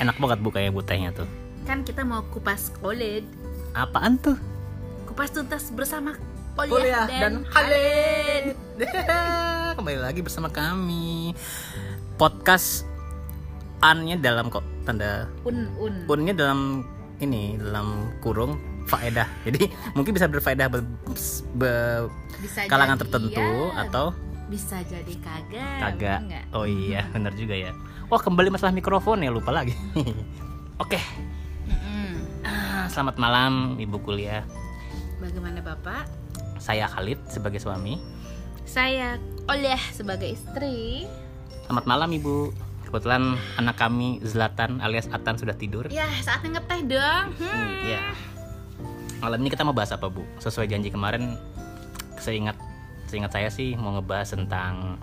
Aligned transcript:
Enak 0.00 0.16
banget 0.16 0.38
bukanya 0.40 0.72
bu 0.72 0.80
tehnya 0.80 1.12
tuh. 1.12 1.28
Kan 1.62 1.84
kita 1.84 2.00
mau 2.02 2.24
kupas 2.32 2.72
Khalid. 2.80 3.28
Apaan 3.76 4.16
tuh? 4.16 4.40
Kupas 5.04 5.28
tuntas 5.28 5.68
bersama 5.70 6.16
Kuliah, 6.56 6.72
Kuliah 6.72 7.04
dan, 7.06 7.20
dan 7.20 7.34
Khalid. 7.46 8.44
Kembali 9.76 9.98
lagi 10.00 10.20
bersama 10.24 10.48
kami. 10.48 11.36
Podcast 12.16 12.88
annya 13.80 14.16
dalam 14.16 14.48
kok 14.48 14.64
tanda 14.84 15.24
Un 15.44 15.68
un. 15.76 16.04
unnya 16.04 16.32
dalam 16.32 16.84
ini 17.20 17.60
dalam 17.60 18.08
kurung 18.24 18.56
faedah. 18.88 19.28
Jadi 19.44 19.68
mungkin 19.92 20.16
bisa 20.16 20.24
berfaedah 20.26 20.68
be, 20.68 20.80
be- 21.54 22.08
Bisa 22.40 22.64
kalangan 22.66 22.96
jadi 22.96 23.02
tertentu 23.04 23.48
ya, 23.68 23.84
atau 23.84 24.16
bisa 24.50 24.82
jadi 24.82 25.14
kagak. 25.22 25.78
kagak. 25.78 26.18
enggak? 26.26 26.44
Oh 26.50 26.66
iya, 26.66 27.06
benar 27.14 27.32
juga 27.38 27.54
ya. 27.54 27.70
Wah, 28.10 28.18
kembali 28.18 28.50
masalah 28.50 28.74
mikrofon 28.74 29.22
ya 29.22 29.30
lupa 29.30 29.54
lagi. 29.54 29.72
Oke. 30.82 30.98
Mm-mm. 31.70 32.42
Ah, 32.42 32.90
Selamat 32.90 33.16
malam 33.22 33.78
Ibu 33.78 34.02
kuliah. 34.02 34.42
Bagaimana 35.22 35.62
Bapak? 35.62 36.10
Saya 36.58 36.90
Khalid 36.90 37.22
sebagai 37.30 37.62
suami. 37.62 38.02
Saya 38.66 39.16
Oleh 39.46 39.78
sebagai 39.94 40.30
istri. 40.34 41.06
Selamat 41.66 41.86
malam 41.86 42.10
Ibu. 42.10 42.50
Kebetulan 42.90 43.38
anak 43.54 43.78
kami 43.78 44.18
Zlatan 44.26 44.82
alias 44.82 45.06
Atan 45.14 45.38
sudah 45.38 45.54
tidur. 45.54 45.86
Ya, 45.90 46.10
saatnya 46.26 46.58
ngeteh 46.58 46.80
dong. 46.90 47.26
Hmm. 47.38 47.86
Iya. 47.86 48.02
Malam 49.22 49.38
ini 49.46 49.50
kita 49.54 49.62
mau 49.62 49.74
bahas 49.74 49.94
apa 49.94 50.10
Bu? 50.10 50.26
Sesuai 50.42 50.66
janji 50.66 50.90
kemarin, 50.90 51.38
saya 52.18 52.34
ingat, 52.40 52.56
seingat 53.10 53.34
saya 53.34 53.50
sih 53.50 53.74
mau 53.74 53.98
ngebahas 53.98 54.38
tentang 54.38 55.02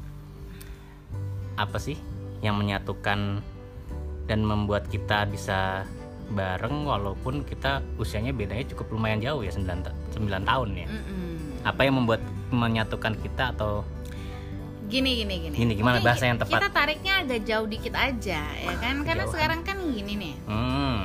apa 1.59 1.77
sih 1.77 1.99
yang 2.39 2.55
menyatukan 2.55 3.43
dan 4.27 4.39
membuat 4.43 4.87
kita 4.87 5.27
bisa 5.27 5.83
bareng 6.27 6.83
walaupun 6.83 7.43
kita 7.43 7.79
usianya 7.95 8.35
bedanya 8.35 8.67
cukup 8.67 8.91
lumayan 8.95 9.23
jauh 9.23 9.43
ya 9.43 9.51
9, 9.51 9.63
ta- 9.83 9.95
9 10.11 10.27
tahun 10.43 10.69
ya. 10.75 10.87
Mm-mm. 10.87 11.63
Apa 11.63 11.87
yang 11.87 12.03
membuat 12.03 12.19
menyatukan 12.51 13.15
kita 13.19 13.51
atau 13.55 13.83
Gini 14.87 15.19
gini 15.19 15.35
gini. 15.43 15.55
Gini, 15.55 15.73
gimana 15.75 15.99
Mungkin 15.99 16.07
bahasa 16.07 16.31
yang 16.31 16.39
tepat? 16.39 16.63
Kita 16.63 16.71
tariknya 16.71 17.13
agak 17.19 17.43
jauh 17.43 17.67
dikit 17.67 17.91
aja, 17.91 18.39
ya 18.55 18.75
kan? 18.79 19.03
Karena 19.03 19.27
Kejauhan. 19.27 19.35
sekarang 19.35 19.59
kan 19.67 19.77
gini 19.91 20.13
nih. 20.15 20.35
hmm, 20.47 20.97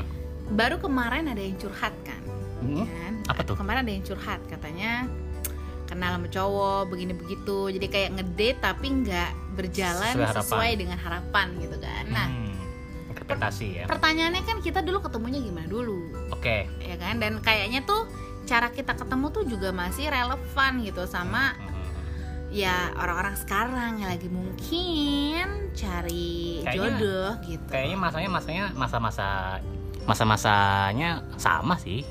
Baru 0.54 0.78
kemarin 0.78 1.26
ada 1.26 1.42
yang 1.42 1.58
curhat 1.58 1.90
kan. 2.06 2.22
hmm, 2.62 2.86
kan? 2.86 3.12
apa 3.26 3.40
tuh? 3.42 3.58
Kemarin 3.58 3.82
ada 3.82 3.90
yang 3.90 4.06
curhat 4.06 4.38
katanya 4.46 5.10
kenal 5.92 6.16
sama 6.16 6.28
cowok 6.28 6.80
begini 6.88 7.12
begitu. 7.12 7.68
Jadi 7.68 7.86
kayak 7.86 8.10
ngedate 8.16 8.58
tapi 8.58 8.86
nggak 8.98 9.30
berjalan 9.52 10.14
Sesuai 10.32 10.72
dengan 10.74 10.96
harapan 10.96 11.52
gitu 11.60 11.76
kan. 11.76 12.04
Nah, 12.08 12.26
Hmm, 12.26 12.56
interpretasi 13.12 13.66
ya. 13.78 13.84
pertanyaannya 13.84 14.42
kan 14.42 14.58
kita 14.58 14.80
dulu 14.80 15.04
ketemunya 15.04 15.38
gimana 15.38 15.68
dulu, 15.68 16.08
Oke. 16.32 16.64
ya 16.80 16.96
kan? 16.96 17.20
Dan 17.20 17.38
kayaknya 17.38 17.84
tuh 17.84 18.08
cara 18.42 18.68
kita 18.68 18.96
ketemu 18.96 19.26
tuh 19.30 19.44
juga 19.44 19.70
masih 19.70 20.08
relevan 20.08 20.80
gitu 20.80 21.04
sama 21.04 21.52
Hmm. 21.52 22.50
ya 22.50 22.90
orang-orang 22.96 23.36
sekarang 23.36 24.00
yang 24.00 24.10
lagi 24.10 24.28
mungkin 24.28 25.46
cari 25.72 26.60
Kayaknya- 26.60 26.98
jodoh 26.98 27.30
gitu. 27.46 27.68
Kayaknya 27.70 27.96
masanya 27.96 28.28
masanya 28.28 28.64
masa-masa 28.72 29.28
masa-masanya 30.02 31.22
sama 31.38 31.78
sih. 31.78 32.02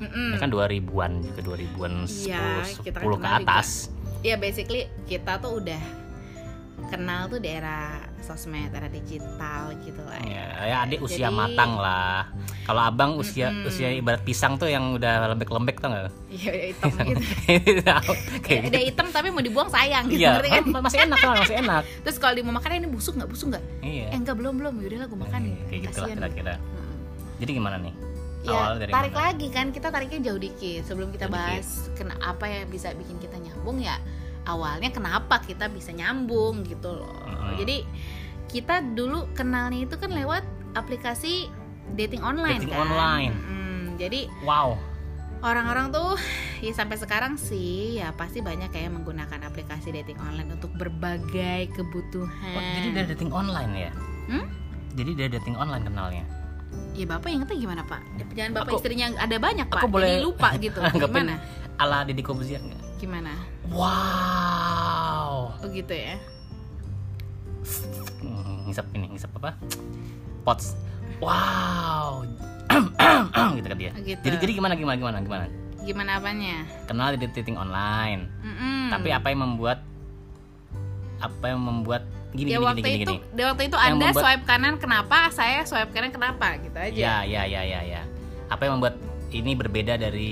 Mm-mm. 0.00 0.36
Kan 0.36 0.48
2000-an 0.48 1.12
juga 1.22 1.40
2000-an 1.46 1.92
10, 2.02 2.26
Iya, 2.26 2.40
kan 2.40 2.64
10 2.64 2.80
ke 2.82 2.92
juga. 2.98 3.28
atas. 3.38 3.68
ya 4.20 4.36
basically 4.36 4.84
kita 5.04 5.36
tuh 5.36 5.56
udah 5.56 5.80
kenal 6.86 7.24
tuh 7.26 7.36
di 7.36 7.48
era 7.50 7.96
sosmed, 8.18 8.68
era 8.68 8.84
digital 8.86 9.72
gitu 9.80 10.00
lah 10.02 10.16
ya. 10.18 10.28
Ya, 10.30 10.46
ya 10.62 10.76
adik 10.82 11.00
usia 11.00 11.28
Jadi- 11.28 11.36
matang 11.38 11.72
lah. 11.74 12.28
Kalau 12.62 12.82
abang 12.82 13.16
usia 13.16 13.48
Mm-mm. 13.48 13.64
usia 13.64 13.88
ibarat 13.90 14.20
pisang 14.20 14.54
tuh 14.54 14.66
yang 14.66 14.92
udah 14.92 15.28
lembek-lembek 15.30 15.76
tuh 15.76 15.88
enggak? 15.88 16.12
Iya, 16.26 16.52
hitam 16.70 16.90
gitu. 17.02 17.22
Ya, 18.48 18.60
udah 18.68 18.82
hitam 18.82 19.06
tapi 19.08 19.28
mau 19.28 19.40
dibuang 19.40 19.68
sayang 19.68 20.04
gitu, 20.06 20.20
Iya, 20.20 20.36
ngerti 20.36 20.48
kan? 20.50 20.64
masih 20.86 20.98
enak 21.02 21.18
kan, 21.18 21.28
masih 21.38 21.56
enak. 21.58 21.82
Terus 22.00 22.16
kalau 22.16 22.32
dia 22.32 22.44
mau 22.44 22.54
makan 22.54 22.70
ini 22.74 22.88
busuk 22.88 23.14
nggak 23.14 23.30
busuk 23.30 23.46
nggak? 23.50 23.64
Iya. 23.80 24.06
Eh 24.10 24.18
enggak 24.18 24.36
belum 24.36 24.54
belum, 24.56 24.74
yaudah 24.78 24.98
lah 24.98 25.08
gue 25.08 25.18
makan 25.18 25.40
nih. 25.42 25.56
Kayak 25.66 25.80
gitu 25.86 25.98
lah 25.98 26.08
kira-kira. 26.10 26.54
Jadi 27.38 27.50
gimana 27.50 27.76
nih? 27.78 27.92
Ya, 28.40 28.56
Awal 28.56 28.74
dari 28.78 28.88
tarik 28.88 29.12
mana? 29.12 29.24
lagi 29.26 29.46
kan 29.48 29.66
kita 29.68 29.88
tariknya 29.88 30.20
jauh 30.22 30.40
dikit 30.40 30.82
sebelum 30.82 31.08
kita 31.10 31.28
Jauh 31.28 31.36
bahas 31.36 31.68
kena 31.92 32.16
apa 32.18 32.44
yang 32.44 32.64
bisa 32.66 32.88
bikin 32.92 33.16
kita 33.16 33.36
nyambung 33.36 33.76
ya 33.78 34.00
awalnya 34.42 34.88
kenapa 34.88 35.38
kita 35.40 35.68
bisa 35.68 35.92
nyambung 35.92 36.64
gitu 36.64 36.88
loh 36.94 37.20
Mm-mm. 37.22 37.60
jadi 37.60 37.84
kita 38.48 38.80
dulu 38.90 39.28
kenalnya 39.30 39.84
itu 39.84 39.92
kan 39.94 40.08
lewat 40.08 40.40
aplikasi 40.72 41.52
dating 41.92 42.20
online 42.20 42.58
Dating 42.58 42.72
kan 42.72 42.88
online. 42.88 43.34
Mm-mm. 43.36 43.80
jadi 43.94 44.20
Wow. 44.40 44.80
orang-orang 45.40 45.88
tuh 45.90 46.16
ya 46.64 46.72
sampai 46.72 46.96
sekarang 46.96 47.36
sih 47.36 47.96
ya 47.96 48.12
pasti 48.12 48.40
banyak 48.40 48.68
kayak 48.68 48.88
menggunakan 48.88 49.40
aplikasi 49.42 49.92
dating 49.92 50.16
online 50.16 50.48
untuk 50.50 50.72
berbagai 50.74 51.68
kebutuhan 51.70 52.32
Oh, 52.50 52.62
jadi 52.74 52.88
dari 52.94 53.06
dating 53.12 53.30
online 53.30 53.72
ya? 53.78 53.92
Hmm? 54.28 54.48
Jadi 54.90 55.12
dari 55.12 55.30
dating 55.30 55.54
online 55.54 55.84
kenalnya. 55.84 56.24
Ya 56.92 57.06
bapak 57.06 57.28
ingetnya 57.28 57.56
gimana 57.56 57.82
pak 57.82 58.00
jangan 58.32 58.50
bapak 58.54 58.68
Aku- 58.68 58.78
istrinya 58.78 59.06
ada 59.16 59.36
banyak 59.36 59.66
pak 59.66 59.80
aku 59.80 59.88
boleh 59.88 60.08
jadi 60.10 60.22
lupa 60.22 60.48
gitu 60.62 60.78
gimana 60.94 61.34
Ala 61.76 62.04
Deddy 62.04 62.20
Kobuzier 62.20 62.60
nggak? 62.60 62.82
gimana 62.98 63.32
Wow. 63.70 65.56
begitu 65.60 65.92
ya 65.92 66.16
Hmm, 68.20 68.66
ngisap 68.66 68.86
ini, 68.92 69.06
ngisap 69.08 69.30
apa? 69.36 69.56
Pots. 70.42 70.74
Wow. 71.20 72.24
gitu 73.56 73.66
kan 73.66 73.78
dia. 73.78 73.92
Gitu. 73.96 74.20
Jadi 74.20 74.36
jadi 74.38 74.52
gimana 74.54 74.74
gimana 74.74 74.96
gimana 74.96 75.18
gimana? 75.20 75.44
gimana 75.80 76.20
apanya 76.20 76.68
Kenal 76.84 77.16
di 77.16 77.24
dating 77.24 77.56
online. 77.56 78.28
Mm-mm. 78.40 78.92
Tapi 78.92 79.08
apa 79.10 79.26
yang 79.28 79.40
membuat 79.42 79.80
apa 81.18 81.44
yang 81.46 81.60
membuat 81.60 82.04
gini 82.30 82.48
ya 82.48 82.56
gini, 82.56 82.64
waktu 82.64 82.80
gini 82.80 82.90
itu 83.00 83.12
gini. 83.12 83.26
di 83.28 83.42
waktu 83.42 83.62
itu 83.66 83.76
Yang 83.76 83.86
anda 83.88 84.06
membuat- 84.06 84.22
swipe 84.22 84.44
kanan 84.44 84.74
kenapa 84.76 85.18
saya 85.30 85.58
swipe 85.62 85.90
kanan 85.90 86.10
kenapa 86.10 86.46
gitu 86.56 86.76
aja 86.76 86.94
Ya 86.94 87.14
ya 87.22 87.42
ya 87.44 87.62
ya 87.62 87.80
ya. 87.82 88.02
Apa 88.46 88.64
yang 88.64 88.78
membuat 88.78 88.96
ini 89.30 89.52
berbeda 89.52 89.94
dari 89.94 90.30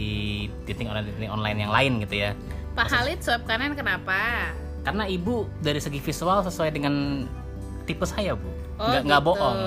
dating 0.64 0.86
online 0.86 1.06
dating 1.08 1.30
online 1.30 1.58
yang 1.58 1.70
lain 1.70 1.92
gitu 2.00 2.14
ya? 2.18 2.30
Pak 2.72 2.86
Halid 2.88 3.18
swipe 3.18 3.44
kanan 3.44 3.74
kenapa 3.74 4.50
Karena 4.80 5.04
ibu 5.04 5.44
dari 5.58 5.78
segi 5.78 5.98
visual 5.98 6.40
sesuai 6.40 6.70
dengan 6.70 7.26
tipe 7.84 8.04
saya 8.04 8.32
bu. 8.32 8.48
Oh, 8.78 8.86
nggak 8.86 9.02
nggak 9.04 9.22
bohong. 9.22 9.58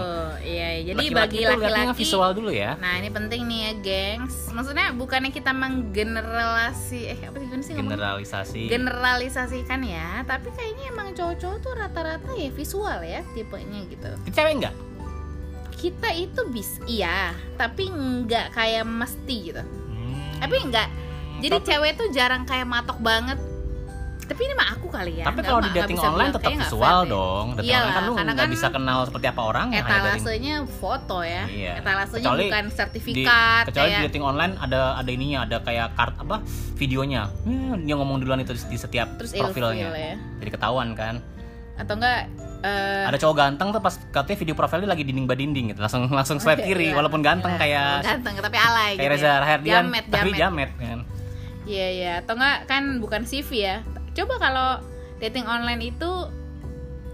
iya 0.41 0.67
jadi 0.81 0.95
Laki-laki 0.97 1.37
bagi 1.37 1.39
laki-laki 1.45 1.93
visual 1.99 2.31
dulu 2.31 2.47
ya. 2.49 2.79
nah 2.79 2.95
ini 2.95 3.11
penting 3.11 3.43
nih 3.43 3.59
ya 3.61 3.71
gengs 3.77 4.49
maksudnya 4.49 4.89
bukannya 4.91 5.29
kita 5.29 5.51
menggeneralisasi 5.51 6.99
eh 7.05 7.19
apa 7.21 7.35
sih 7.37 7.47
sih? 7.61 7.73
Generalisasi. 7.75 8.61
generalisasikan 8.67 9.81
ya 9.83 10.23
tapi 10.23 10.47
kayaknya 10.49 10.89
emang 10.89 11.11
cowok-cowok 11.11 11.57
tuh 11.59 11.73
rata-rata 11.75 12.31
ya 12.33 12.49
visual 12.49 12.99
ya 13.01 13.19
tipenya 13.31 13.83
gitu 13.85 14.11
Cewek 14.29 14.53
enggak? 14.57 14.75
kita 15.73 16.09
itu 16.13 16.41
bis 16.47 16.77
iya 16.85 17.33
tapi 17.57 17.89
nggak 17.89 18.53
kayak 18.53 18.85
mesti 18.85 19.35
gitu 19.43 19.63
tapi 20.37 20.55
enggak 20.61 20.87
jadi 21.37 21.57
Tapi- 21.57 21.67
cewek 21.67 21.91
tuh 21.97 22.07
jarang 22.11 22.45
kayak 22.45 22.65
matok 22.65 22.97
banget 22.97 23.37
tapi 24.31 24.47
ini 24.47 24.53
mah 24.55 24.67
aku 24.71 24.87
kali 24.87 25.19
ya 25.19 25.25
Tapi 25.27 25.39
kalau 25.43 25.59
di 25.59 25.71
dating 25.75 25.99
online 25.99 26.31
tetap 26.31 26.51
visual 26.55 26.79
fair 27.03 27.11
dong. 27.11 27.45
Dating 27.59 27.67
Iyalah, 27.67 27.83
online 27.83 27.91
kan 27.91 28.03
lu 28.07 28.11
nggak 28.15 28.37
kan 28.39 28.47
bisa 28.47 28.67
kenal 28.71 28.99
seperti 29.03 29.25
apa 29.27 29.41
orang 29.43 29.67
etalasenya 29.75 30.55
foto 30.71 31.17
ya 31.19 31.43
Iya. 31.51 31.73
etalasenya 31.83 32.23
Kecuali 32.23 32.43
bukan 32.47 32.63
di, 32.63 32.71
sertifikat 32.71 33.63
kecuali 33.67 33.83
di 33.83 33.91
kayak 33.91 34.07
dating 34.07 34.23
online 34.23 34.53
ada 34.55 34.95
ada 34.95 35.09
ininya, 35.11 35.39
ada 35.43 35.57
kayak 35.59 35.87
kart 35.93 36.15
apa 36.15 36.39
videonya. 36.73 37.27
Hmm, 37.43 37.83
dia 37.83 37.93
ngomong 37.93 38.23
duluan 38.23 38.39
itu 38.39 38.55
di, 38.55 38.63
di 38.71 38.77
setiap 38.79 39.19
terus 39.19 39.35
profilnya. 39.35 39.91
ya 39.91 40.15
Jadi 40.39 40.49
ketahuan 40.49 40.95
kan. 40.95 41.19
atau 41.75 41.97
enggak 41.97 42.29
eh, 42.61 43.09
Ada 43.09 43.17
cowok 43.17 43.35
ganteng 43.35 43.67
tuh 43.69 43.81
pas 43.81 43.95
katanya 44.13 44.37
video 44.37 44.53
profilnya 44.53 44.87
lagi 44.87 45.03
dinding 45.03 45.25
badinding 45.25 45.65
gitu. 45.73 45.81
Langsung 45.81 46.07
langsung 46.07 46.37
swipe 46.37 46.61
kiri 46.61 46.89
iya. 46.89 46.95
walaupun 46.95 47.19
ganteng 47.19 47.51
Iya, 47.51 47.59
kayak 47.59 47.91
ganteng 48.05 48.33
tapi 48.39 48.55
alay 48.55 48.91
kayak 48.95 49.01
gitu 49.01 49.11
Reza 49.17 49.27
ya. 49.27 49.35
Rahardian 49.39 49.75
jamet 49.89 50.05
tapi 50.07 50.29
jamet 50.31 50.39
jamet 50.39 50.71
kan. 50.79 50.99
iya 51.63 51.87
iya 51.89 52.11
atau 52.21 52.33
enggak 52.33 52.57
kan 52.65 52.83
bukan 52.97 53.21
CV 53.21 53.49
ya 53.59 53.77
coba 54.13 54.33
kalau 54.37 54.69
dating 55.17 55.45
online 55.45 55.81
itu 55.85 56.11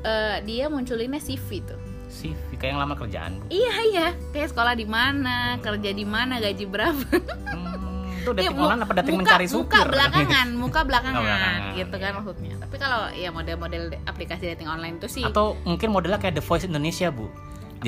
eh, 0.01 0.37
dia 0.41 0.65
munculinnya 0.65 1.19
CV 1.19 1.61
tuh 1.61 1.79
CV 2.07 2.31
kayak 2.53 2.71
yang 2.71 2.79
lama 2.79 2.95
kerjaan. 2.95 3.35
Bu. 3.37 3.43
iya 3.49 3.73
iya 3.85 4.07
kayak 4.31 4.49
sekolah 4.49 4.73
di 4.73 4.85
mana 4.85 5.59
kerja 5.59 5.91
di 5.91 6.03
mana 6.03 6.37
gaji 6.37 6.63
berapa 6.65 7.03
Hmm, 7.47 8.07
itu 8.17 8.31
dating 8.33 8.53
mu- 8.53 8.63
online 8.65 8.81
apa 8.81 8.93
dating 8.95 9.15
muka, 9.15 9.23
mencari 9.25 9.45
muka 9.45 9.55
supir? 9.77 9.87
belakangan 9.89 10.47
muka 10.53 10.79
belakangan, 10.81 11.21
belakangan, 11.21 11.75
gitu 11.75 11.95
kan 11.97 12.03
iya. 12.05 12.15
maksudnya 12.15 12.53
tapi 12.57 12.75
kalau 12.77 13.01
ya 13.11 13.29
model-model 13.29 13.83
de- 13.89 14.01
aplikasi 14.03 14.43
dating 14.47 14.67
online 14.67 14.95
itu 14.97 15.07
sih 15.09 15.23
Atau 15.23 15.55
mungkin 15.63 15.89
modelnya 15.89 16.17
kayak 16.17 16.35
The 16.35 16.43
Voice 16.43 16.63
Indonesia, 16.63 17.07
Bu. 17.09 17.27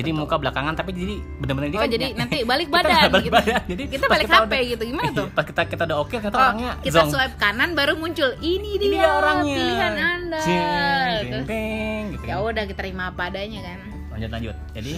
Jadi 0.00 0.10
muka 0.12 0.34
belakangan 0.34 0.72
tapi 0.72 0.90
jadi 0.92 1.14
bener-bener 1.36 1.68
dia 1.68 1.76
oh 1.76 1.82
kan 1.82 1.90
jadi 1.90 2.04
ny- 2.06 2.16
nanti 2.16 2.36
balik 2.50 2.66
kita 2.66 2.76
badan 2.76 2.90
nggak 2.90 3.10
balik 3.10 3.22
gitu 3.22 3.36
badan. 3.36 3.62
Jadi 3.66 3.82
kita 3.86 4.04
balik 4.06 4.24
kita 4.24 4.34
HP 4.34 4.44
udah- 4.46 4.66
gitu 4.66 4.82
gimana 4.86 5.10
tuh 5.10 5.26
Pas 5.30 5.44
kita 5.44 5.62
kita 5.66 5.82
udah 5.84 5.98
oke 5.98 6.14
ternyata 6.14 6.32
Oh, 6.32 6.42
orangnya 6.42 6.70
kita 6.80 6.94
zonk. 6.96 7.10
swipe 7.10 7.36
kanan 7.36 7.70
baru 7.72 7.92
muncul 7.94 8.30
ini 8.38 8.70
dia, 8.74 8.86
Ini 8.86 8.96
dia 8.96 9.08
orangnya. 9.10 9.56
pilihan 9.56 9.94
anda 9.94 10.38
Cing, 10.40 10.64
ting, 11.22 11.44
ting, 11.44 12.02
gitu 12.12 12.24
ya 12.24 12.34
kan. 12.34 12.46
udah 12.46 12.62
kita 12.64 12.78
terima 12.78 13.02
apa 13.06 13.22
adanya 13.26 13.60
kan 13.62 13.78
Lanjut 14.10 14.30
lanjut. 14.30 14.56
Jadi 14.72 14.92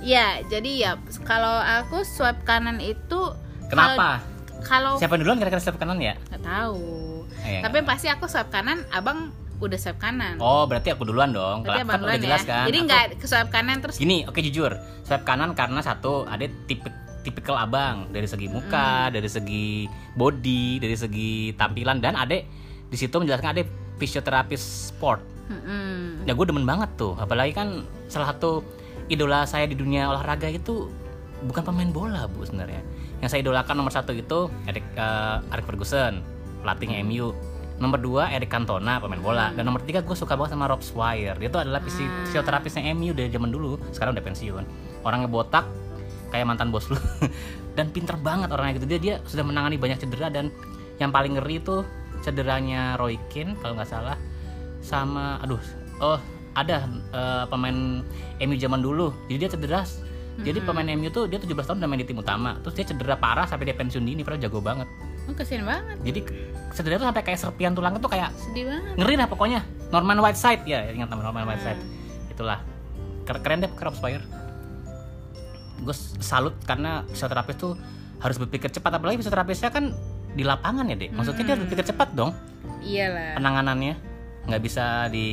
Ya, 0.00 0.26
jadi 0.42 0.70
ya 0.78 0.92
kalau 1.22 1.56
aku 1.60 2.02
swipe 2.02 2.40
kanan 2.42 2.78
itu 2.78 3.20
Kenapa? 3.66 4.24
Kalau 4.60 4.96
Siapa 4.96 5.14
yang 5.14 5.22
duluan 5.22 5.36
kira-kira 5.36 5.58
swipe 5.58 5.76
kanan 5.76 5.96
ya? 5.98 6.16
nggak 6.26 6.40
tahu. 6.40 7.24
Eh, 7.40 7.60
Tapi 7.60 7.80
pasti 7.82 8.06
aku 8.06 8.24
swipe 8.24 8.48
kanan, 8.48 8.84
abang 8.90 9.32
udah 9.66 9.78
swipe 9.78 10.00
kanan. 10.00 10.36
Oh, 10.38 10.64
berarti 10.64 10.92
aku 10.92 11.04
duluan 11.04 11.30
dong. 11.30 11.64
Berarti 11.66 11.82
abang 11.84 12.00
aku 12.00 12.04
kan 12.04 12.10
udah 12.12 12.20
jelas 12.20 12.42
ya. 12.44 12.48
kan. 12.48 12.64
Jadi 12.68 12.78
Aku- 12.78 12.86
nggak 12.88 13.04
ke 13.20 13.26
swipe 13.26 13.50
kanan 13.50 13.76
terus 13.84 13.96
Gini, 13.98 14.18
oke 14.24 14.40
jujur. 14.40 14.72
Swipe 15.04 15.24
kanan 15.24 15.52
karena 15.52 15.80
satu, 15.80 16.24
ada 16.24 16.46
tipe 16.64 16.88
tipikal 17.20 17.52
abang 17.60 18.08
dari 18.08 18.24
segi 18.24 18.48
muka, 18.48 19.12
dari 19.12 19.28
segi 19.28 19.84
body, 20.16 20.80
dari 20.80 20.96
segi 20.96 21.52
tampilan 21.52 22.00
dan 22.00 22.16
ada 22.16 22.32
di 22.88 22.96
situ 22.96 23.12
menjelaskan 23.12 23.52
ada 23.52 23.62
fisioterapis 24.00 24.88
sport. 24.88 25.20
Mm-mm. 25.52 26.24
Ya 26.24 26.32
gue 26.32 26.46
demen 26.48 26.64
banget 26.64 26.88
tuh, 26.96 27.18
apalagi 27.20 27.52
kan 27.52 27.84
salah 28.08 28.32
satu 28.32 28.64
idola 29.12 29.44
saya 29.44 29.68
di 29.68 29.76
dunia 29.76 30.08
olahraga 30.08 30.48
itu 30.48 30.88
bukan 31.44 31.60
pemain 31.60 31.90
bola 31.92 32.24
bu 32.24 32.46
sebenarnya. 32.46 32.80
Yang 33.20 33.36
saya 33.36 33.40
idolakan 33.44 33.74
nomor 33.76 33.92
satu 33.92 34.16
itu 34.16 34.48
Eric, 34.64 34.84
eh, 34.96 35.36
Eric 35.52 35.64
Ferguson, 35.68 36.24
pelatihnya 36.64 37.04
MU. 37.04 37.36
Nomor 37.80 37.98
dua 37.98 38.28
Eric 38.28 38.52
Cantona, 38.52 39.00
pemain 39.00 39.18
bola. 39.18 39.56
Dan 39.56 39.64
nomor 39.64 39.80
tiga 39.82 40.04
gue 40.04 40.12
suka 40.12 40.36
banget 40.36 40.52
sama 40.52 40.68
Rob 40.68 40.84
Swire. 40.84 41.36
Dia 41.40 41.48
tuh 41.48 41.64
adalah 41.64 41.80
fisi- 41.80 42.12
fisioterapisnya 42.28 42.92
MU 42.92 43.16
dari 43.16 43.32
zaman 43.32 43.48
dulu. 43.48 43.80
Sekarang 43.90 44.12
udah 44.12 44.24
pensiun. 44.24 44.64
Orangnya 45.00 45.32
botak, 45.32 45.64
kayak 46.28 46.44
mantan 46.44 46.68
bos 46.68 46.92
lu. 46.92 47.00
dan 47.80 47.88
pinter 47.88 48.20
banget 48.20 48.52
orangnya 48.52 48.76
gitu. 48.76 48.86
Dia 48.86 49.00
dia 49.00 49.14
sudah 49.24 49.42
menangani 49.48 49.80
banyak 49.80 49.96
cedera 49.96 50.28
dan 50.28 50.52
yang 51.00 51.08
paling 51.08 51.40
ngeri 51.40 51.64
itu 51.64 51.80
cederanya 52.20 53.00
Roy 53.00 53.16
Keane 53.32 53.56
kalau 53.58 53.74
nggak 53.80 53.88
salah 53.88 54.16
sama 54.84 55.40
aduh 55.40 55.60
oh 56.00 56.20
ada 56.52 56.84
eh, 57.12 57.44
pemain 57.48 58.04
MU 58.40 58.56
zaman 58.60 58.80
dulu 58.84 59.12
jadi 59.28 59.48
dia 59.48 59.50
cedera 59.56 59.80
jadi 60.40 60.60
pemain 60.64 60.88
MU 60.96 61.12
tuh 61.12 61.28
dia 61.28 61.36
17 61.36 61.52
tahun 61.52 61.78
udah 61.84 61.88
main 61.88 62.00
di 62.00 62.08
tim 62.08 62.20
utama 62.20 62.56
terus 62.64 62.76
dia 62.76 62.86
cedera 62.88 63.16
parah 63.16 63.44
sampai 63.44 63.68
dia 63.68 63.76
pensiun 63.76 64.04
dini 64.04 64.24
padahal 64.24 64.40
jago 64.40 64.60
banget 64.60 64.88
Oh, 65.30 65.36
kesian 65.36 65.62
banget. 65.62 65.96
jadi 66.02 66.20
cedera 66.70 66.94
tuh 66.96 67.06
sampai 67.06 67.24
kayak 67.24 67.38
serpian 67.38 67.72
tulang 67.72 67.94
tuh 67.96 68.06
kayak 68.06 68.30
Sedih 68.34 68.66
banget. 68.66 68.94
ngeri 68.96 69.14
lah 69.14 69.26
pokoknya 69.26 69.60
Norman 69.88 70.18
Whiteside 70.18 70.62
ya 70.64 70.86
ingat 70.86 71.08
nama 71.08 71.22
Norman 71.24 71.44
Whiteside 71.44 71.78
itulah 72.28 72.58
Ker- 73.22 73.38
keren 73.38 73.60
deh 73.60 73.70
Crop 73.70 73.92
Spire 73.92 74.22
gue 75.80 75.94
salut 76.18 76.52
karena 76.62 77.02
fisioterapis 77.06 77.56
tuh 77.56 77.72
harus 78.18 78.36
berpikir 78.36 78.68
cepat 78.68 78.92
apalagi 78.92 79.16
fisioterapisnya 79.16 79.70
kan 79.70 79.96
di 80.30 80.42
lapangan 80.42 80.84
ya 80.84 80.94
deh 80.94 81.08
maksudnya 81.08 81.42
dia 81.42 81.52
harus 81.54 81.64
berpikir 81.64 81.86
cepat 81.86 82.12
dong 82.12 82.36
Iyalah. 82.80 83.34
penanganannya 83.34 83.94
nggak 84.46 84.60
bisa 84.60 85.08
di 85.08 85.26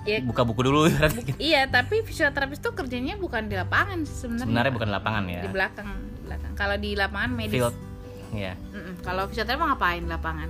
Ya, 0.00 0.16
buka 0.18 0.42
buku 0.42 0.64
dulu 0.64 0.88
ibaratnya 0.88 1.20
gitu. 1.22 1.36
iya, 1.38 1.68
tapi 1.68 2.00
fisioterapis 2.00 2.56
tuh 2.58 2.72
kerjanya 2.72 3.20
bukan 3.20 3.44
di 3.44 3.54
lapangan 3.54 4.00
sebenarnya. 4.02 4.48
sebenarnya 4.48 4.72
bukan 4.72 4.88
di 4.88 4.94
lapangan 4.96 5.22
ya 5.28 5.40
di 5.44 5.50
belakang, 5.50 5.88
belakang. 6.24 6.52
Kalau 6.56 6.76
di 6.76 6.90
lapangan 6.96 7.30
medis. 7.30 7.52
field 7.52 7.76
ya 8.32 8.54
Mm-mm. 8.70 9.02
Kalau 9.02 9.26
fisioterapis 9.26 9.60
mau 9.60 9.68
ngapain 9.70 10.02
di 10.02 10.10
lapangan? 10.10 10.48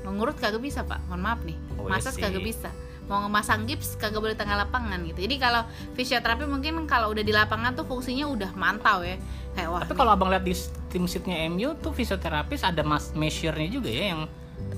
Mau 0.00 0.12
ngurut 0.16 0.36
kagak 0.40 0.64
bisa 0.64 0.80
pak, 0.80 0.96
mohon 1.12 1.20
maaf 1.20 1.44
nih. 1.44 1.56
Oh, 1.76 1.84
iya 1.84 2.00
Masas 2.00 2.16
sih. 2.16 2.22
kagak 2.24 2.40
bisa. 2.40 2.72
Mau 3.04 3.20
ngemasang 3.20 3.68
gips 3.68 4.00
kagak 4.00 4.22
boleh 4.22 4.32
tengah 4.32 4.56
lapangan 4.56 4.96
gitu. 5.04 5.20
Jadi 5.20 5.36
kalau 5.36 5.66
fisioterapi 5.92 6.48
mungkin 6.48 6.88
kalau 6.88 7.12
udah 7.12 7.20
di 7.20 7.34
lapangan 7.34 7.76
tuh 7.76 7.84
fungsinya 7.84 8.24
udah 8.24 8.50
mantau 8.56 9.04
ya. 9.04 9.20
Kayak 9.52 9.68
wah 9.68 9.80
tapi 9.84 9.92
kalau 9.98 10.14
abang 10.14 10.30
lihat 10.32 10.46
di 10.46 10.54
tim 10.88 11.04
sheetnya 11.04 11.44
MU 11.50 11.76
tuh 11.76 11.92
fisioterapis 11.92 12.64
ada 12.64 12.80
mas 12.80 13.12
measure-nya 13.12 13.68
juga 13.68 13.90
ya 13.92 14.16
yang 14.16 14.24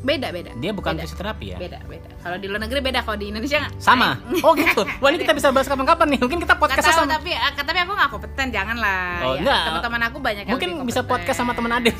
beda 0.02 0.34
beda. 0.34 0.50
dia 0.58 0.74
bukan 0.74 0.98
beda. 0.98 1.06
fisioterapi 1.06 1.46
ya 1.54 1.58
Beda 1.62 1.78
beda. 1.86 2.10
Kalau 2.18 2.36
di 2.42 2.46
luar 2.50 2.60
negeri 2.66 2.82
beda, 2.82 3.06
kalau 3.06 3.18
di 3.22 3.30
Indonesia 3.30 3.58
nggak. 3.62 3.72
sama 3.78 4.18
oh 4.42 4.52
gitu 4.58 4.82
wah 4.98 5.08
ini 5.14 5.18
kita 5.22 5.34
bisa 5.34 5.54
bahas 5.54 5.70
kapan-kapan 5.70 6.06
nih 6.10 6.20
mungkin 6.26 6.38
kita 6.42 6.54
podcast 6.58 6.86
tahu, 6.90 7.06
sama 7.06 7.14
tapi 7.22 7.30
ah, 7.38 7.54
tapi 7.54 7.78
aku 7.78 7.92
nggak 7.94 8.10
kompeten, 8.10 8.46
janganlah. 8.50 9.06
Oh, 9.22 9.34
ya, 9.38 9.40
enggak. 9.46 9.62
Teman-teman 9.70 10.00
aku 10.10 10.18
banyak 10.18 10.44
yang 10.46 10.54
mungkin 10.58 10.70
lebih 10.74 10.86
bisa 10.90 11.02
podcast 11.06 11.38
sama 11.38 11.52
teman 11.54 11.70
adik 11.78 11.94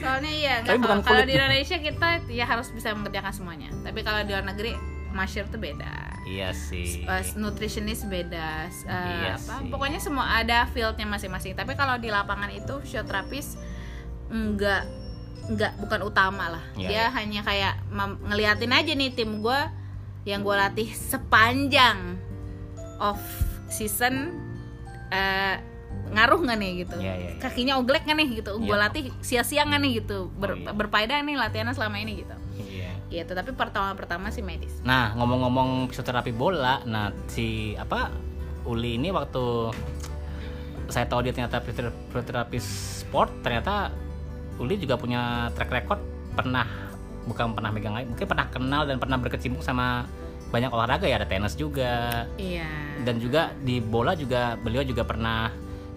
Soalnya 0.00 0.32
iya, 0.32 0.54
Tapi 0.64 0.78
bukan 0.80 1.04
kalau, 1.04 1.24
di 1.28 1.32
Indonesia 1.36 1.76
kita 1.76 2.08
ya 2.32 2.44
harus 2.48 2.72
bisa 2.72 2.96
mengerjakan 2.96 3.32
semuanya. 3.36 3.68
Tapi 3.84 4.00
kalau 4.00 4.24
di 4.24 4.32
luar 4.32 4.48
negeri, 4.48 4.72
masyur 5.12 5.44
tuh 5.48 5.60
beda. 5.60 6.20
iya 6.28 6.52
sih 6.52 7.08
uh, 7.08 7.24
nutritionist 7.40 8.04
beda 8.08 8.68
uh, 8.68 8.92
Iya 8.92 9.40
apa 9.40 9.54
sih. 9.64 9.72
pokoknya 9.72 10.00
semua 10.00 10.28
ada 10.36 10.68
fieldnya 10.68 11.08
masing-masing 11.08 11.56
tapi 11.56 11.72
kalau 11.72 11.96
di 11.96 12.12
lapangan 12.12 12.52
itu 12.52 12.76
fisioterapis 12.84 13.56
enggak 14.28 14.84
enggak 15.48 15.72
bukan 15.78 16.00
utama 16.02 16.44
lah 16.50 16.64
Iya, 16.74 16.86
dia 16.86 16.96
iya. 17.00 17.04
hanya 17.10 17.40
kayak 17.42 17.74
ngeliatin 18.22 18.68
aja 18.70 18.92
nih 18.92 19.10
tim 19.10 19.40
gue 19.40 19.60
yang 20.22 20.40
gue 20.40 20.52
latih 20.52 20.88
sepanjang 20.92 22.20
off 22.98 23.20
season 23.66 24.36
uh, 25.08 25.56
ngaruh 26.08 26.40
nggak 26.40 26.58
nih 26.58 26.72
gitu 26.82 26.96
Iya, 26.98 27.14
iya, 27.14 27.28
iya. 27.30 27.38
kakinya 27.38 27.74
oglek 27.76 28.04
nggak 28.04 28.18
nih 28.18 28.28
gitu 28.38 28.50
gue 28.56 28.68
Iya. 28.68 28.76
latih 28.78 29.02
sia-sia 29.20 29.62
nggak 29.62 29.80
nih 29.80 29.92
gitu 29.98 30.28
Ber- 30.32 30.52
Oh, 30.52 30.58
iya. 30.58 30.70
berfaedah 30.70 31.18
nih 31.18 31.36
latihannya 31.38 31.72
selama 31.72 31.96
ini 31.96 32.12
gitu 32.18 32.36
Iya. 32.58 32.90
gitu 33.08 33.32
tapi 33.32 33.50
pertama 33.52 33.92
pertama 33.94 34.28
sih 34.28 34.40
medis 34.40 34.80
Nah, 34.82 35.14
ngomong-ngomong 35.14 35.88
fisioterapi 35.88 36.30
bola, 36.30 36.84
nah 36.84 37.08
si 37.26 37.72
apa 37.74 38.12
Uli 38.64 38.96
ini 38.96 39.08
waktu 39.08 39.72
saya 40.86 41.04
tahu 41.04 41.20
dia 41.22 41.32
ternyata 41.32 41.60
fisiotera- 41.60 41.96
fisioterapis 42.06 42.64
sport, 43.00 43.40
ternyata 43.40 43.92
Uli 44.58 44.76
juga 44.76 44.94
punya 44.94 45.20
track 45.52 45.70
record 45.72 46.00
pernah 46.32 46.66
bukan 47.24 47.52
pernah 47.52 47.68
megang 47.68 47.94
mungkin 48.04 48.24
pernah 48.24 48.46
kenal 48.46 48.82
dan 48.84 48.96
pernah 48.96 49.16
berkecimpung 49.16 49.60
sama 49.60 50.08
banyak 50.48 50.68
olahraga 50.68 51.04
ya 51.04 51.16
ada 51.16 51.28
tenis 51.28 51.52
juga 51.54 52.24
iya 52.34 52.64
dan 53.00 53.20
juga 53.20 53.52
di 53.58 53.78
bola 53.78 54.12
juga 54.12 54.56
beliau 54.56 54.80
juga 54.80 55.04
pernah 55.04 55.52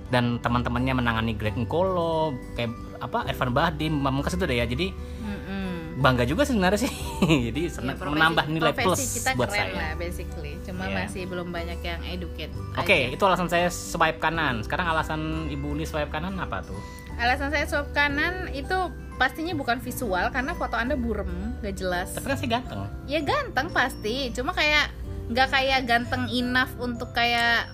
dan 0.08 0.38
teman-temannya 0.38 0.92
menangani 0.94 1.34
Greg 1.34 1.56
Nkolo 1.56 2.36
kayak 2.54 2.68
apa 3.00 3.26
Evan 3.26 3.50
Bahdim 3.50 3.94
Pamungkas 3.98 4.36
itu 4.36 4.44
deh 4.44 4.54
ya 4.54 4.68
jadi 4.68 4.92
Mm-mm. 4.92 5.96
bangga 5.98 6.28
juga 6.28 6.44
sih 6.44 6.52
sebenarnya 6.52 6.80
sih 6.82 6.92
jadi 7.48 7.62
Ya, 7.64 7.72
senang 7.72 7.96
profesi- 7.96 8.14
menambah 8.14 8.46
nilai 8.46 8.74
plus 8.76 9.00
kita 9.16 9.30
buat 9.34 9.48
keren 9.48 9.60
saya 9.64 9.72
lah 9.72 9.92
basically 9.96 10.54
cuma 10.62 10.84
Iya. 10.84 10.96
masih 11.00 11.24
belum 11.26 11.48
banyak 11.50 11.80
yang 11.80 12.00
educate 12.06 12.52
Oke, 12.76 12.92
aja. 13.02 13.08
itu 13.10 13.24
alasan 13.24 13.48
saya 13.48 13.68
swipe 13.68 14.20
kanan. 14.20 14.60
Sekarang 14.62 14.88
alasan 14.90 15.20
Ibu 15.48 15.74
Uli 15.74 15.84
swipe 15.84 16.08
kanan 16.08 16.36
apa 16.36 16.60
tuh? 16.62 16.76
Alasan 17.18 17.50
saya 17.50 17.66
swipe 17.66 17.92
kanan 17.92 18.48
itu 18.52 18.78
pastinya 19.16 19.54
bukan 19.54 19.78
visual 19.78 20.30
karena 20.30 20.54
foto 20.54 20.74
anda 20.74 20.96
burem 20.96 21.30
gak 21.62 21.76
jelas 21.76 22.10
Tapi 22.12 22.26
kan 22.26 22.38
saya 22.38 22.50
ganteng. 22.58 22.80
ya 23.06 23.20
ganteng 23.22 23.68
pasti 23.70 24.32
cuma 24.32 24.50
kayak 24.52 24.90
nggak 25.30 25.48
kayak 25.48 25.80
ganteng 25.86 26.26
enough 26.28 26.74
untuk 26.76 27.14
kayak 27.14 27.70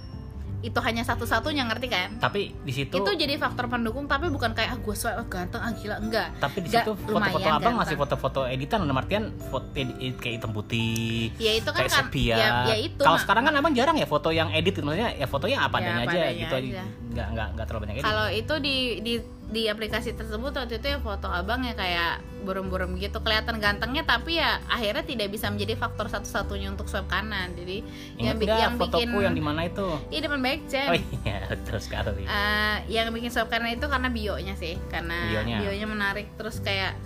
itu 0.58 0.76
hanya 0.82 1.06
satu-satunya 1.06 1.64
ngerti 1.64 1.86
kan 1.86 2.18
Tapi 2.18 2.50
di 2.60 2.74
situ 2.74 2.90
itu 2.92 3.12
jadi 3.14 3.38
faktor 3.38 3.70
pendukung 3.70 4.06
tapi 4.06 4.26
bukan 4.28 4.52
kayak 4.52 4.74
ah 4.74 4.78
gue 4.78 4.92
swipe 4.92 5.14
ah, 5.14 5.24
ganteng 5.24 5.62
ah 5.62 5.70
gila 5.72 5.96
enggak 6.02 6.34
tapi 6.36 6.58
di 6.60 6.70
situ 6.70 6.98
foto-foto 6.98 7.38
abang 7.40 7.62
ganteng. 7.62 7.74
masih 7.78 7.96
foto-foto 7.96 8.42
editan 8.44 8.82
dalam 8.82 8.98
artian 8.98 9.30
foto 9.48 9.70
edit 9.72 10.18
kayak 10.18 10.42
hitam 10.42 10.52
putih. 10.52 11.30
ya 11.38 11.52
itu 11.56 11.70
kan 11.70 11.80
kayak 11.80 11.94
kan 11.94 12.02
sepia. 12.10 12.36
ya, 12.36 12.50
ya 12.68 12.76
itu 12.76 13.00
Kalau 13.00 13.22
sekarang 13.22 13.46
kan 13.46 13.54
abang 13.54 13.72
jarang 13.72 13.96
ya 13.96 14.06
foto 14.06 14.30
yang 14.30 14.50
edit 14.50 14.82
maksudnya 14.82 15.14
ya 15.14 15.26
fotonya 15.26 15.58
apa 15.62 15.78
Ya, 15.78 15.82
adanya 15.86 15.94
apa 15.96 16.10
aja 16.10 16.20
adanya 16.20 16.42
gitu 16.42 16.56
aja. 16.58 16.68
aja. 16.68 16.84
Nggak 17.08 17.28
nggak 17.32 17.48
nggak 17.54 17.66
terlalu 17.66 17.82
banyak 17.86 17.96
edit. 17.96 18.06
Kalau 18.10 18.28
itu 18.28 18.54
di 18.58 18.76
di 19.00 19.14
di 19.48 19.72
aplikasi 19.72 20.12
tersebut 20.12 20.52
waktu 20.52 20.76
itu 20.76 20.88
ya 20.92 21.00
foto 21.00 21.32
abang 21.32 21.64
ya 21.64 21.72
kayak 21.72 22.20
burem-burem 22.44 23.00
gitu 23.00 23.24
kelihatan 23.24 23.64
gantengnya 23.64 24.04
tapi 24.04 24.44
ya 24.44 24.60
akhirnya 24.68 25.08
tidak 25.08 25.32
bisa 25.32 25.48
menjadi 25.48 25.80
faktor 25.80 26.12
satu-satunya 26.12 26.68
untuk 26.68 26.92
swipe 26.92 27.08
kanan. 27.08 27.56
Jadi 27.56 27.80
Ingat 28.20 28.36
yang, 28.36 28.38
nggak 28.44 28.60
yang 28.60 28.74
fotoku 28.76 29.08
bikin 29.08 29.24
yang 29.24 29.36
di 29.36 29.44
mana 29.44 29.62
itu? 29.72 29.88
Iya 30.12 30.20
depan 30.28 30.40
baik. 30.44 30.62
Oh 30.68 30.96
iya, 31.24 31.38
betul 31.52 31.78
sekali. 31.80 32.28
Eh, 32.28 32.78
yang 32.92 33.08
bikin 33.16 33.32
swipe 33.32 33.48
kanan 33.48 33.72
itu 33.72 33.88
karena 33.88 34.10
bionya 34.12 34.56
sih, 34.60 34.76
karena 34.92 35.16
Bionya. 35.32 35.88
menarik 35.88 36.28
terus 36.36 36.60
kayak 36.60 37.00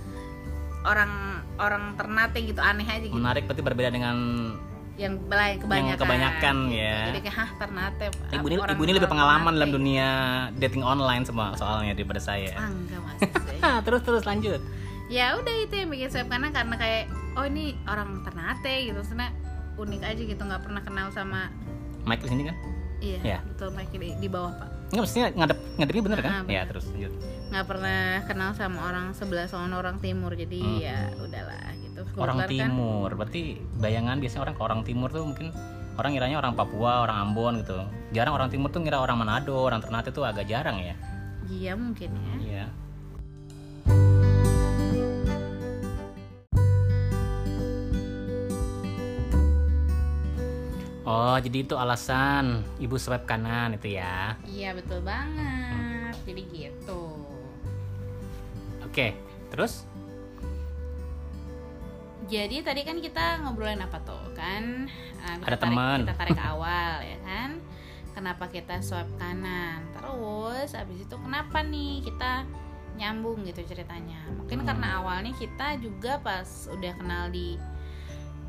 orang 0.82 1.46
orang 1.62 1.94
ternate 1.94 2.42
gitu 2.42 2.58
aneh 2.58 2.86
aja 2.90 3.06
gitu. 3.06 3.14
Menarik 3.14 3.46
berarti 3.46 3.62
berbeda 3.62 3.90
dengan 3.94 4.18
Yang 5.02 5.14
belai 5.26 5.52
kebanyakan. 5.58 5.98
kebanyakan, 6.00 6.56
gitu. 6.64 6.78
ya. 6.78 6.98
Jadi 7.10 7.20
kayak 7.20 7.36
hah 7.36 7.50
ternate. 7.58 8.06
Ibu 8.32 8.46
ini, 8.46 8.56
orang- 8.56 8.72
ibu 8.72 8.82
ini 8.84 8.94
lebih 8.94 9.10
pengalaman 9.10 9.42
Ternate. 9.42 9.58
dalam 9.58 9.72
dunia 9.74 10.08
dating 10.56 10.84
online 10.84 11.24
semua 11.26 11.48
soalnya 11.56 11.92
daripada 11.92 12.22
saya. 12.22 12.54
Ah, 12.54 12.70
enggak 12.70 13.02
mas. 13.02 13.18
terus 13.86 14.02
terus 14.02 14.24
lanjut. 14.24 14.62
ya 15.10 15.36
udah 15.36 15.56
itu 15.60 15.76
yang 15.76 15.90
bikin 15.90 16.08
swipe 16.08 16.30
kanan 16.30 16.56
karena 16.56 16.72
kayak 16.74 17.04
oh 17.34 17.44
ini 17.44 17.76
orang 17.84 18.22
Ternate 18.22 18.88
gitu 18.88 19.02
karena 19.04 19.28
unik 19.76 20.02
aja 20.06 20.22
gitu 20.24 20.40
nggak 20.40 20.62
pernah 20.62 20.80
kenal 20.80 21.12
sama 21.12 21.52
Mike 22.02 22.24
di 22.24 22.30
sini 22.30 22.44
kan? 22.46 22.56
iya 23.02 23.20
Ya. 23.20 23.38
betul 23.44 23.74
Mike 23.74 23.92
di, 23.92 24.16
bawah 24.28 24.54
pak 24.54 24.70
Enggak 24.88 25.04
mestinya 25.04 25.28
ngadep 25.34 25.58
ngadepnya 25.76 26.04
bener 26.06 26.20
kan? 26.22 26.32
Ah, 26.32 26.40
bener. 26.42 26.54
Ya, 26.54 26.62
terus 26.64 26.86
lanjut. 26.88 27.12
Nggak 27.52 27.68
pernah 27.68 28.02
kenal 28.24 28.56
sama 28.56 28.80
orang 28.88 29.12
sebelah 29.12 29.44
sana 29.46 29.76
orang 29.76 30.00
timur 30.00 30.32
jadi 30.34 30.56
Hmm. 30.58 30.80
ya 30.80 31.00
udahlah 31.20 31.68
gitu 31.78 32.02
Orang 32.16 32.40
kan- 32.40 32.50
timur. 32.50 33.10
Berarti 33.14 33.42
bayangan 33.78 34.18
biasanya 34.18 34.42
orang 34.42 34.56
ke 34.56 34.64
orang 34.64 34.82
timur 34.82 35.10
tuh 35.12 35.24
mungkin 35.24 35.52
orang 35.94 36.12
ngiranya 36.12 36.38
orang 36.40 36.56
Papua, 36.56 37.04
orang 37.04 37.18
Ambon 37.22 37.60
gitu. 37.60 37.78
Jarang 38.10 38.34
orang 38.34 38.50
timur 38.50 38.72
tuh 38.72 38.80
ngira 38.80 38.98
orang 38.98 39.20
Manado, 39.20 39.54
orang 39.60 39.84
Ternate 39.84 40.10
tuh 40.10 40.24
agak 40.24 40.48
jarang 40.48 40.80
ya. 40.80 40.96
iya 41.52 41.76
mungkin 41.76 42.16
ya 42.16 42.36
Iya. 42.40 42.66
Oh, 51.02 51.36
jadi 51.42 51.66
itu 51.66 51.74
alasan 51.74 52.62
ibu 52.78 52.94
swipe 52.96 53.26
kanan 53.26 53.74
itu 53.74 53.98
ya. 53.98 54.38
Iya 54.46 54.78
betul 54.78 55.02
banget. 55.02 56.14
Jadi 56.24 56.42
gitu. 56.54 57.02
Oke, 58.92 59.16
terus? 59.48 59.88
Jadi 62.28 62.60
tadi 62.60 62.84
kan 62.84 63.00
kita 63.00 63.40
ngobrolin 63.40 63.80
apa 63.80 64.04
tuh 64.04 64.20
kan? 64.32 64.88
Ah, 65.20 65.36
kita 65.36 65.48
Ada 65.48 65.58
teman. 65.58 65.98
Kita 66.04 66.16
tarik 66.16 66.36
ke 66.36 66.44
awal 66.54 67.00
ya 67.00 67.18
kan. 67.24 67.50
Kenapa 68.12 68.48
kita 68.48 68.80
swipe 68.80 69.08
kanan? 69.16 69.88
Terus 69.96 70.76
abis 70.76 71.08
itu 71.08 71.16
kenapa 71.16 71.64
nih 71.64 72.04
kita 72.04 72.44
nyambung 72.96 73.44
gitu 73.44 73.64
ceritanya? 73.66 74.20
Mungkin 74.30 74.60
Hmm. 74.60 74.68
karena 74.68 75.00
awalnya 75.00 75.32
kita 75.34 75.80
juga 75.80 76.20
pas 76.20 76.44
udah 76.68 76.92
kenal 76.94 77.32
di 77.32 77.56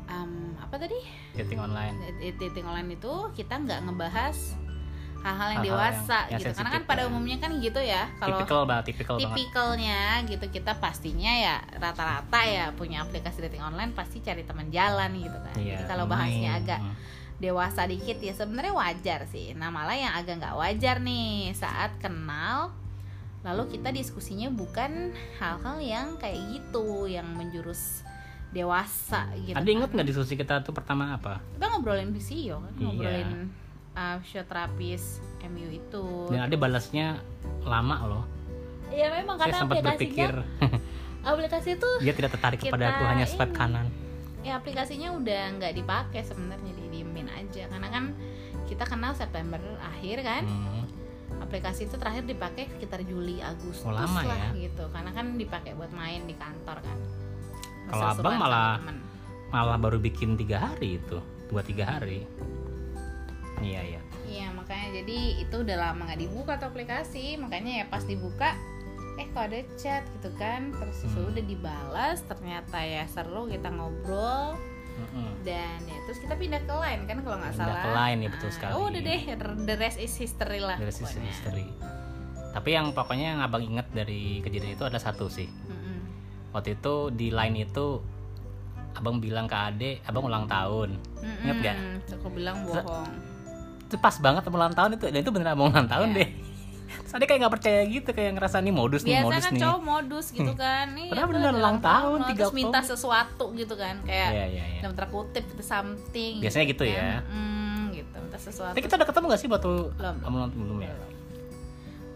um, 0.07 0.59
apa 0.59 0.75
tadi 0.75 0.99
Dating 1.33 1.59
online. 1.59 1.95
dating 2.35 2.67
online 2.67 2.91
itu 2.91 3.13
kita 3.33 3.55
nggak 3.57 3.87
ngebahas 3.87 4.59
hal-hal 5.23 5.49
yang 5.49 5.63
dewasa 5.65 6.17
yang- 6.25 6.35
yang 6.35 6.39
gitu. 6.43 6.51
Karena 6.53 6.71
kan 6.71 6.83
pada 6.83 7.01
ya. 7.01 7.07
umumnya 7.07 7.37
kan 7.37 7.51
gitu 7.57 7.79
ya. 7.79 8.03
Kalau 8.15 8.37
Tipikal 8.37 8.61
banget, 8.63 8.83
tipikal 8.85 9.15
banget. 9.15 9.23
tipikalnya 9.29 9.99
gitu 10.25 10.45
kita 10.49 10.71
pastinya 10.77 11.31
ya 11.31 11.55
rata-rata 11.73 12.39
ya 12.45 12.65
punya 12.71 13.01
aplikasi 13.01 13.39
dating 13.41 13.61
online 13.61 13.91
pasti 13.91 14.19
cari 14.19 14.43
teman 14.43 14.67
jalan 14.67 15.09
gitu 15.13 15.37
kan 15.37 15.55
Iya, 15.55 15.73
jadi 15.73 15.83
kalau 15.85 16.05
bahasnya 16.05 16.51
agak 16.55 16.79
dewasa 17.35 17.83
dikit 17.83 18.17
ya 18.17 18.31
sebenarnya 18.31 18.71
wajar 18.71 19.19
sih 19.25 19.51
nah 19.51 19.67
malah 19.67 19.91
yang 19.93 20.13
agak 20.13 20.37
nggak 20.37 20.55
wajar 20.55 20.99
nih 20.99 21.51
saat 21.53 21.91
kenal 21.97 22.71
lalu 23.41 23.67
kita 23.69 23.89
diskusinya 23.89 24.47
bukan 24.49 25.11
hal-hal 25.37 25.77
yang 25.77 26.07
kayak 26.15 26.39
gitu 26.49 27.03
yang 27.05 27.27
menjurus 27.29 28.03
dewasa 28.49 29.27
gitu 29.35 29.51
Ada 29.51 29.59
kan. 29.61 29.73
inget 29.73 29.89
nggak 29.89 30.07
diskusi 30.07 30.33
kita 30.33 30.61
tuh 30.61 30.71
pertama 30.71 31.11
apa? 31.11 31.41
kita 31.53 31.65
ngobrolin 31.65 32.11
visio 32.11 32.61
kan 32.61 32.71
Iya. 32.77 33.27
Uh, 33.93 34.17
terapis 34.23 35.21
MU 35.43 35.69
itu 35.69 36.05
Dan 36.27 36.41
ada 36.41 36.55
balasnya 36.55 37.19
lama 37.61 37.97
loh. 38.03 38.23
ya 38.89 39.09
memang 39.11 39.35
Saya 39.35 39.49
karena 39.49 39.57
sempat 39.57 39.75
aplikasinya 39.79 40.27
berpikir 40.29 40.31
aplikasi 41.33 41.69
itu 41.73 41.89
dia 41.99 42.13
tidak 42.13 42.31
tertarik 42.31 42.59
Kita 42.59 42.69
kepada 42.69 42.85
aku 42.91 43.03
hanya 43.05 43.25
swipe 43.25 43.51
kanan. 43.51 43.87
ya 44.41 44.55
aplikasinya 44.55 45.09
udah 45.13 45.43
nggak 45.55 45.73
dipakai 45.73 46.21
sebenarnya 46.21 46.71
didiemin 46.75 47.25
aja 47.27 47.63
karena 47.65 47.87
kan 47.87 48.03
kita 48.65 48.83
kenal 48.83 49.11
September 49.13 49.57
akhir 49.79 50.17
kan 50.21 50.43
Hmm. 50.43 50.83
aplikasi 51.41 51.85
itu 51.85 51.95
terakhir 51.95 52.23
dipakai 52.23 52.69
sekitar 52.69 53.01
Juli 53.01 53.39
Agustus 53.39 53.81
Oh, 53.83 53.91
lama 53.91 54.21
lah 54.21 54.51
ya. 54.51 54.67
gitu 54.67 54.85
karena 54.89 55.09
kan 55.09 55.33
dipakai 55.33 55.73
buat 55.73 55.89
main 55.91 56.23
di 56.23 56.35
kantor 56.35 56.77
kan 56.77 56.97
Kalau 57.85 58.05
abang 58.11 58.35
malah- 58.37 58.77
temen. 58.79 58.97
Malah 59.49 59.77
baru 59.77 59.97
bikin 59.97 60.33
tiga 60.33 60.65
hari 60.65 60.97
itu, 60.97 61.21
dua 61.45 61.61
tiga 61.61 61.85
hari. 61.87 62.25
Iya 63.63 63.81
iya. 63.87 64.01
iya 64.23 64.47
makanya 64.49 64.87
jadi 64.93 65.17
itu 65.39 65.55
udah 65.57 65.77
lama 65.81 66.01
nggak 66.05 66.21
dibuka 66.21 66.55
tuh 66.55 66.67
aplikasi 66.67 67.35
makanya 67.35 67.71
ya 67.79 67.85
pas 67.85 68.03
dibuka 68.03 68.55
eh 69.13 69.27
kok 69.27 69.45
ada 69.45 69.59
chat 69.75 70.03
gitu 70.11 70.29
kan 70.33 70.71
terus 70.71 71.05
Hmm. 71.05 71.29
udah 71.29 71.43
dibalas 71.43 72.19
ternyata 72.23 72.77
ya 72.79 73.05
seru 73.05 73.45
kita 73.45 73.69
ngobrol 73.69 74.57
Mm-mm. 74.93 75.41
dan 75.41 75.79
ya 75.83 75.97
terus 76.03 76.17
kita 76.17 76.33
pindah 76.33 76.59
ke 76.59 76.73
line 76.75 77.03
kan 77.03 77.17
kalau 77.19 77.37
nggak 77.37 77.51
Pindah 77.51 77.65
salah 77.65 77.77
ke 77.79 77.89
Line, 77.91 78.19
ya, 78.19 78.29
betul 78.29 78.45
Ah, 78.45 78.53
sekali. 78.53 78.71
oh 78.71 78.83
udah 78.87 79.01
deh 79.01 79.21
the 79.63 79.75
rest 79.75 79.97
is 79.97 80.13
history 80.13 80.59
lah 80.59 80.77
Dari 80.77 80.89
sisi 80.91 81.05
pokoknya. 81.13 81.29
history. 81.29 81.65
Tapi 82.53 82.69
yang 82.69 82.85
pokoknya 82.89 83.27
yang 83.33 83.41
abang 83.41 83.63
inget 83.63 83.87
dari 83.91 84.37
kejadian 84.39 84.73
itu 84.73 84.85
ada 84.85 84.97
satu 84.97 85.25
sih. 85.27 85.49
Mm-mm. 85.49 85.97
Waktu 86.51 86.77
itu 86.77 86.93
di 87.09 87.27
line 87.29 87.65
itu 87.65 88.01
abang 88.93 89.17
bilang 89.17 89.45
ke 89.45 89.57
ade, 89.57 89.91
abang 90.05 90.23
ulang 90.23 90.45
tahun. 90.45 90.93
Nggak? 91.41 91.57
Mm-mm. 91.57 92.01
Terus 92.03 92.13
aku 92.15 92.29
bilang 92.29 92.61
bohong 92.61 93.09
Itu 93.93 94.01
pas 94.01 94.17
banget 94.17 94.41
ulang 94.43 94.73
tahun 94.73 94.97
itu, 94.97 95.05
dan 95.05 95.21
itu 95.21 95.29
beneran 95.29 95.53
abang 95.53 95.69
ulang 95.69 95.85
tahun 95.85 96.09
Iya. 96.09 96.17
deh. 96.17 96.29
Terus 97.03 97.11
ade 97.11 97.25
kayak 97.25 97.39
nggak 97.41 97.53
percaya 97.53 97.79
gitu, 97.85 98.09
kayak 98.09 98.31
ngerasa 98.33 98.57
nih 98.59 98.69
modus 98.71 99.01
nih, 99.01 99.13
biasa 99.15 99.25
modus 99.27 99.43
kan 99.43 99.51
nih. 99.51 99.61
cowok 99.61 99.81
modus 99.83 100.25
gitu 100.29 100.53
kan 100.55 100.85
Nih, 100.91 101.07
Padahal 101.09 101.27
beneran 101.27 101.55
ulang 101.55 101.77
tahun. 101.79 102.17
3 102.23 102.33
terus 102.35 102.53
minta 102.53 102.79
sesuatu 102.81 103.45
gitu 103.51 103.73
kan 103.75 103.95
kayak 104.03 104.29
Iya 104.31 104.45
iya 104.47 104.63
iya. 104.67 104.79
dalam 104.79 104.93
tanda 104.95 105.09
kutip 105.11 105.43
gitu 105.45 105.61
something 105.63 106.33
Biasanya 106.39 106.65
gitu 106.67 106.83
kan. 106.83 106.93
ya. 106.95 107.09
Mm, 107.27 107.81
gitu 107.93 108.15
minta 108.15 108.39
sesuatu 108.39 108.73
Tapi 108.73 108.81
kita 108.81 108.93
udah 108.95 109.07
ketemu 109.07 109.25
gak 109.27 109.39
sih 109.39 109.47
waktu 109.47 109.71
Belum. 109.91 110.15
abang 110.19 110.35
ulang 110.35 110.51
belum 110.51 110.77
ya? 110.79 110.93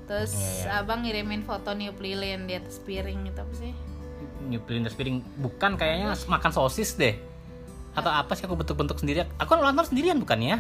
terus 0.08 0.34
Iya, 0.34 0.50
iya. 0.64 0.80
abang 0.80 1.00
ngirimin 1.04 1.42
foto 1.44 1.70
niup 1.74 2.00
lilin 2.00 2.46
di 2.46 2.56
atas 2.56 2.80
piring 2.80 3.28
gitu 3.28 3.40
apa 3.40 3.54
sih 3.54 3.74
Nyupilin 4.44 4.82
das 4.82 4.96
piring 4.96 5.20
bukan 5.38 5.76
kayaknya 5.76 6.16
makan 6.24 6.52
sosis 6.52 6.96
deh. 6.96 7.18
Atau 7.92 8.08
apa 8.08 8.32
sih 8.32 8.46
aku 8.46 8.56
bentuk-bentuk 8.56 8.96
sendiri? 8.96 9.26
Aku 9.36 9.52
ulang 9.54 9.74
tahun 9.74 9.90
sendirian 9.90 10.16
bukan 10.16 10.40
ya? 10.40 10.58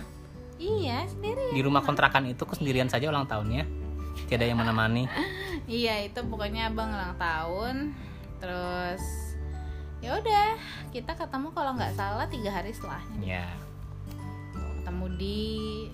Iya 0.57 1.05
sendiri 1.05 1.51
Di 1.51 1.61
rumah 1.61 1.79
kontrakan 1.79 2.25
itu 2.25 2.39
aku 2.39 2.53
sendirian 2.53 2.85
saja 2.85 3.05
ulang 3.05 3.25
tahunnya. 3.25 3.63
Tiada 4.25 4.43
yang 4.43 4.57
menemani. 4.57 5.05
iya 5.69 6.01
itu 6.01 6.19
pokoknya 6.19 6.67
abang 6.67 6.89
ulang 6.89 7.13
tahun 7.15 7.93
terus 8.37 9.01
ya 9.97 10.13
udah 10.13 10.47
kita 10.87 11.13
ketemu 11.13 11.49
kalau 11.51 11.73
nggak 11.73 11.93
salah 11.93 12.25
tiga 12.27 12.49
hari 12.51 12.69
setelahnya 12.69 13.17
Ya. 13.19 13.45
ketemu 14.77 15.05
di 15.15 15.39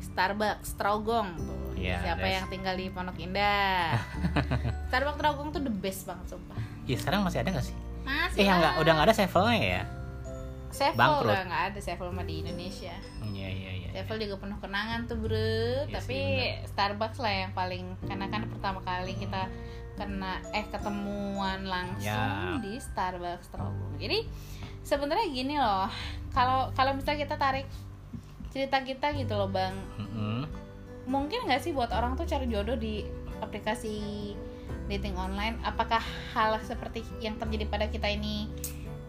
Starbucks 0.02 0.76
Trogong 0.76 1.36
tuh 1.36 1.72
Iya, 1.74 2.00
siapa 2.02 2.22
guys. 2.22 2.36
yang 2.36 2.46
tinggal 2.48 2.76
di 2.76 2.88
Pondok 2.88 3.16
Indah 3.18 3.96
Starbucks 4.88 5.18
Trogong 5.18 5.50
tuh 5.50 5.62
the 5.62 5.72
best 5.72 6.04
banget 6.04 6.28
sumpah 6.30 6.60
Ya 6.84 6.96
sekarang 6.96 7.24
masih 7.24 7.40
ada 7.40 7.50
gak 7.54 7.64
sih? 7.64 7.76
masih 8.04 8.38
Eh 8.38 8.46
yang 8.46 8.60
lah. 8.60 8.76
nggak 8.76 8.84
udah 8.84 8.92
nggak 8.94 9.08
ada 9.08 9.16
sevelnya 9.16 9.56
ya? 9.60 9.82
Sevel 10.74 10.98
bangkrut. 10.98 11.30
udah 11.30 11.42
nggak 11.46 11.64
ada 11.70 11.80
Sevel 11.80 12.10
mah 12.10 12.26
di 12.26 12.36
Indonesia 12.42 12.96
Iya 13.22 13.48
iya 13.48 13.72
iya. 13.72 13.90
Sevel 13.94 14.18
juga 14.20 14.36
penuh 14.38 14.58
kenangan 14.58 15.06
tuh 15.06 15.18
bro 15.18 15.38
Iya 15.86 15.94
tapi 15.94 16.18
sih, 16.18 16.28
Starbucks 16.68 17.18
lah 17.18 17.34
yang 17.40 17.54
paling 17.54 17.86
karena 18.04 18.26
kan 18.28 18.42
pertama 18.48 18.82
kali 18.82 19.14
kita 19.14 19.48
kena 19.94 20.42
eh 20.50 20.66
ketemuan 20.68 21.64
langsung 21.64 22.02
Ya. 22.02 22.58
di 22.58 22.76
Starbucks 22.76 23.48
Trogong 23.48 23.94
jadi 23.96 24.26
sebenarnya 24.82 25.28
gini 25.30 25.56
loh 25.56 25.86
kalau 26.30 26.74
kalau 26.74 26.92
misalnya 26.92 27.24
kita 27.24 27.38
tarik 27.38 27.70
cerita 28.50 28.82
kita 28.82 29.14
gitu 29.14 29.34
loh 29.34 29.48
bang 29.48 29.74
Mm-mm. 29.96 30.50
mungkin 31.06 31.46
nggak 31.46 31.62
sih 31.62 31.72
buat 31.72 31.90
orang 31.90 32.14
tuh 32.14 32.26
cari 32.26 32.46
jodoh 32.46 32.74
di 32.74 33.06
aplikasi 33.38 34.34
dating 34.86 35.14
online 35.14 35.56
apakah 35.62 36.02
hal 36.34 36.58
seperti 36.60 37.02
yang 37.20 37.38
terjadi 37.38 37.66
pada 37.68 37.86
kita 37.88 38.10
ini 38.10 38.50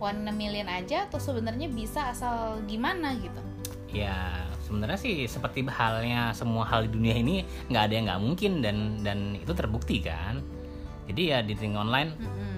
one 0.00 0.26
million 0.34 0.66
aja 0.66 1.06
atau 1.06 1.18
sebenarnya 1.18 1.70
bisa 1.70 2.10
asal 2.10 2.60
gimana 2.66 3.14
gitu? 3.18 3.40
Ya 3.94 4.44
sebenarnya 4.66 4.98
sih 4.98 5.28
seperti 5.30 5.62
halnya 5.70 6.34
semua 6.34 6.66
hal 6.66 6.88
di 6.88 6.90
dunia 6.90 7.14
ini 7.14 7.46
nggak 7.70 7.82
ada 7.90 7.94
yang 7.94 8.04
nggak 8.10 8.22
mungkin 8.22 8.52
dan 8.64 8.76
dan 9.06 9.38
itu 9.38 9.52
terbukti 9.54 10.02
kan. 10.02 10.42
Jadi 11.10 11.22
ya 11.30 11.38
dating 11.44 11.76
online. 11.78 12.16
Mm-mm. 12.18 12.52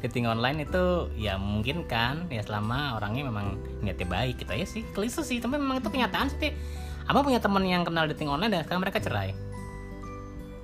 dating 0.00 0.24
online 0.24 0.64
itu 0.64 1.12
ya 1.12 1.36
mungkin 1.36 1.84
kan 1.84 2.24
ya 2.32 2.40
selama 2.40 2.96
orangnya 2.96 3.28
memang 3.28 3.60
niatnya 3.84 4.08
baik 4.08 4.40
gitu 4.40 4.50
aja 4.56 4.66
sih. 4.66 4.82
Klise 4.96 5.20
sih 5.20 5.44
tapi 5.44 5.60
memang 5.60 5.84
itu 5.84 5.92
kenyataan 5.92 6.32
sih 6.32 6.56
abang 7.04 7.20
punya 7.20 7.36
teman 7.36 7.66
yang 7.68 7.84
kenal 7.84 8.08
dating 8.08 8.32
online 8.32 8.48
dan 8.48 8.64
sekarang 8.64 8.80
mereka 8.80 9.02
cerai? 9.02 9.36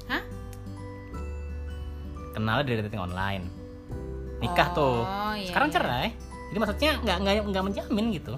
Hah? 0.09 0.23
kenal 2.37 2.61
dari 2.61 2.85
dating 2.85 3.01
online 3.01 3.49
nikah 4.43 4.69
Oh, 4.71 4.77
tuh 4.77 4.97
iya, 5.39 5.49
sekarang 5.49 5.69
iya. 5.73 5.77
cerai 5.77 6.09
jadi 6.51 6.59
maksudnya 6.63 6.93
nggak 7.03 7.17
nggak 7.21 7.35
nggak 7.53 7.65
menjamin 7.69 8.07
gitu. 8.15 8.35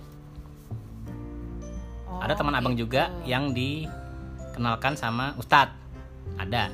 Oh, 2.09 2.19
ada 2.25 2.33
teman 2.33 2.57
abang 2.57 2.75
gitu. 2.75 2.89
juga 2.89 3.13
yang 3.29 3.53
dikenalkan 3.53 4.97
sama 4.97 5.37
ustadz. 5.37 5.77
Ada. 6.41 6.73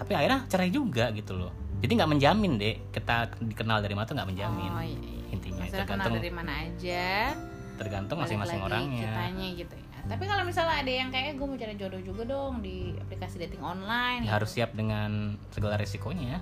Tapi 0.00 0.10
akhirnya 0.16 0.48
cerai 0.48 0.72
juga 0.72 1.12
gitu 1.12 1.36
loh. 1.36 1.52
Jadi 1.80 1.92
nggak 1.96 2.10
menjamin 2.10 2.52
deh 2.60 2.76
kita 2.92 3.36
dikenal 3.40 3.84
dari 3.84 3.94
mana 3.96 4.08
tuh 4.08 4.16
nggak 4.16 4.30
menjamin. 4.32 4.72
Oh, 4.72 4.84
iya, 4.84 4.96
iya. 4.96 5.20
intinya 5.30 5.64
tergantung 5.68 6.14
dari 6.16 6.32
mana 6.32 6.52
aja. 6.66 7.06
Tergantung 7.78 8.16
masing-masing 8.20 8.60
orangnya. 8.60 9.06
kitanya 9.06 9.48
gitu 9.56 9.74
ya. 9.76 9.98
Tapi 10.00 10.24
kalau 10.24 10.42
misalnya 10.48 10.76
ada 10.80 10.92
yang 10.92 11.08
kayak 11.12 11.36
gue 11.36 11.46
mau 11.46 11.54
cari 11.60 11.74
jodoh 11.76 12.00
juga 12.00 12.22
dong 12.24 12.64
di 12.64 12.96
aplikasi 12.96 13.36
dating 13.36 13.60
online 13.60 14.24
Ya, 14.24 14.40
harus 14.40 14.50
siap 14.50 14.72
dengan 14.72 15.36
segala 15.52 15.76
resikonya 15.76 16.40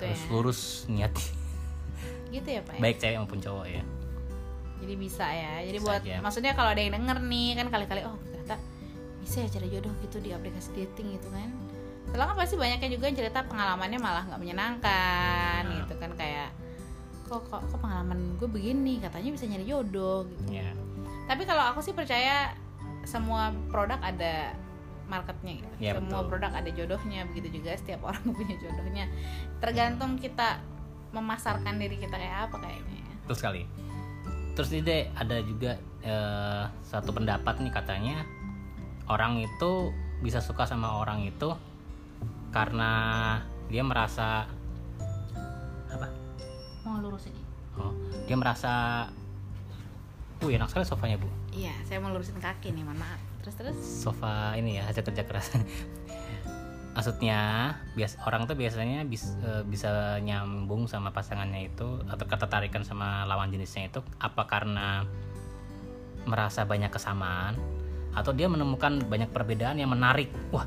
gitu 0.00 0.08
harus 0.08 0.24
ya. 0.24 0.30
lurus 0.32 0.60
niat. 0.88 1.12
Gitu 2.32 2.48
ya 2.48 2.60
pak 2.64 2.74
ya? 2.76 2.80
baik 2.80 2.96
cewek 2.96 3.16
maupun 3.20 3.40
cowok 3.44 3.66
ya. 3.68 3.82
Jadi 4.80 4.94
bisa 4.96 5.26
ya. 5.28 5.54
Jadi 5.60 5.78
Bisa 5.78 5.86
buat 5.86 6.02
aja. 6.02 6.16
maksudnya 6.24 6.52
kalau 6.56 6.70
ada 6.72 6.80
yang 6.80 6.92
denger 6.96 7.18
nih 7.20 7.48
kan 7.60 7.66
kali-kali 7.68 8.00
oh 8.08 8.16
ternyata 8.24 8.56
bisa 9.20 9.36
ya 9.44 9.48
cari 9.52 9.68
jodoh 9.68 9.92
gitu 10.00 10.16
di 10.18 10.30
aplikasi 10.32 10.68
dating 10.72 11.20
gitu 11.20 11.28
kan. 11.28 11.50
Setelah 12.08 12.26
kan 12.32 12.36
pasti 12.40 12.56
banyak 12.56 12.78
yang 12.80 12.92
juga 12.96 13.04
yang 13.12 13.18
cerita 13.20 13.44
pengalamannya 13.44 14.00
malah 14.00 14.24
nggak 14.26 14.40
menyenangkan 14.40 15.60
Nah. 15.68 15.76
gitu 15.84 15.94
kan 16.00 16.10
kayak 16.16 16.48
kok 17.30 17.46
kok, 17.46 17.62
kok 17.62 17.78
pengalaman 17.78 18.34
gue 18.40 18.48
begini? 18.50 18.98
Katanya 18.98 19.30
bisa 19.30 19.44
nyari 19.46 19.68
jodoh 19.68 20.24
gitu. 20.26 20.50
Ya 20.50 20.72
tapi 21.30 21.46
kalau 21.46 21.62
aku 21.62 21.78
sih 21.78 21.94
percaya 21.94 22.50
semua 23.06 23.54
produk 23.70 24.02
ada 24.02 24.50
marketnya 25.10 25.58
gitu. 25.58 25.74
Ya, 25.82 25.98
semua 25.98 26.22
betul. 26.22 26.30
produk 26.30 26.52
ada 26.54 26.70
jodohnya 26.70 27.26
begitu 27.26 27.58
juga 27.58 27.74
setiap 27.74 28.00
orang 28.14 28.24
punya 28.30 28.54
jodohnya. 28.62 29.04
Tergantung 29.58 30.14
kita 30.16 30.62
memasarkan 31.10 31.74
diri 31.82 31.98
kita 31.98 32.14
kayak 32.14 32.46
apa 32.46 32.56
kayaknya 32.62 33.00
terus 33.30 33.46
sekali. 33.46 33.62
Terus 34.58 34.68
ini 34.74 34.82
deh 34.82 35.02
ada 35.14 35.38
juga 35.46 35.78
eh, 36.02 36.64
satu 36.82 37.14
pendapat 37.14 37.62
nih 37.62 37.70
katanya 37.70 38.26
orang 39.06 39.38
itu 39.38 39.94
bisa 40.18 40.42
suka 40.42 40.66
sama 40.66 40.98
orang 40.98 41.22
itu 41.22 41.54
karena 42.50 42.90
dia 43.70 43.86
merasa 43.86 44.50
apa? 45.94 46.10
Mau 46.82 46.98
lurus 46.98 47.30
ini. 47.30 47.38
Oh, 47.78 47.94
dia 48.26 48.34
merasa 48.34 49.06
Wih 50.42 50.56
enak 50.58 50.72
sekali 50.72 50.88
sofanya 50.88 51.20
bu. 51.22 51.30
Iya 51.54 51.70
saya 51.86 52.02
mau 52.02 52.10
lurusin 52.10 52.42
kaki 52.42 52.74
nih 52.74 52.82
mohon 52.82 52.98
maaf 52.98 53.29
terus 53.40 53.54
terus? 53.56 53.76
Sofa 53.76 54.54
ini 54.54 54.78
ya 54.78 54.86
hasil 54.88 55.02
kerja 55.04 55.24
keras. 55.24 55.50
Maksudnya 56.90 57.72
bias 57.94 58.18
orang 58.26 58.50
tuh 58.50 58.58
biasanya 58.58 59.06
bis- 59.06 59.38
eh, 59.46 59.62
bisa 59.62 60.18
nyambung 60.18 60.90
sama 60.90 61.14
pasangannya 61.14 61.70
itu 61.70 62.02
Atau 62.10 62.26
ketertarikan 62.26 62.82
sama 62.82 63.22
lawan 63.30 63.54
jenisnya 63.54 63.86
itu 63.86 64.02
Apa 64.18 64.50
karena 64.50 65.06
merasa 66.26 66.66
banyak 66.66 66.90
kesamaan 66.90 67.54
Atau 68.10 68.34
dia 68.34 68.50
menemukan 68.50 69.06
banyak 69.06 69.30
perbedaan 69.30 69.78
yang 69.78 69.94
menarik. 69.94 70.34
Wah 70.50 70.66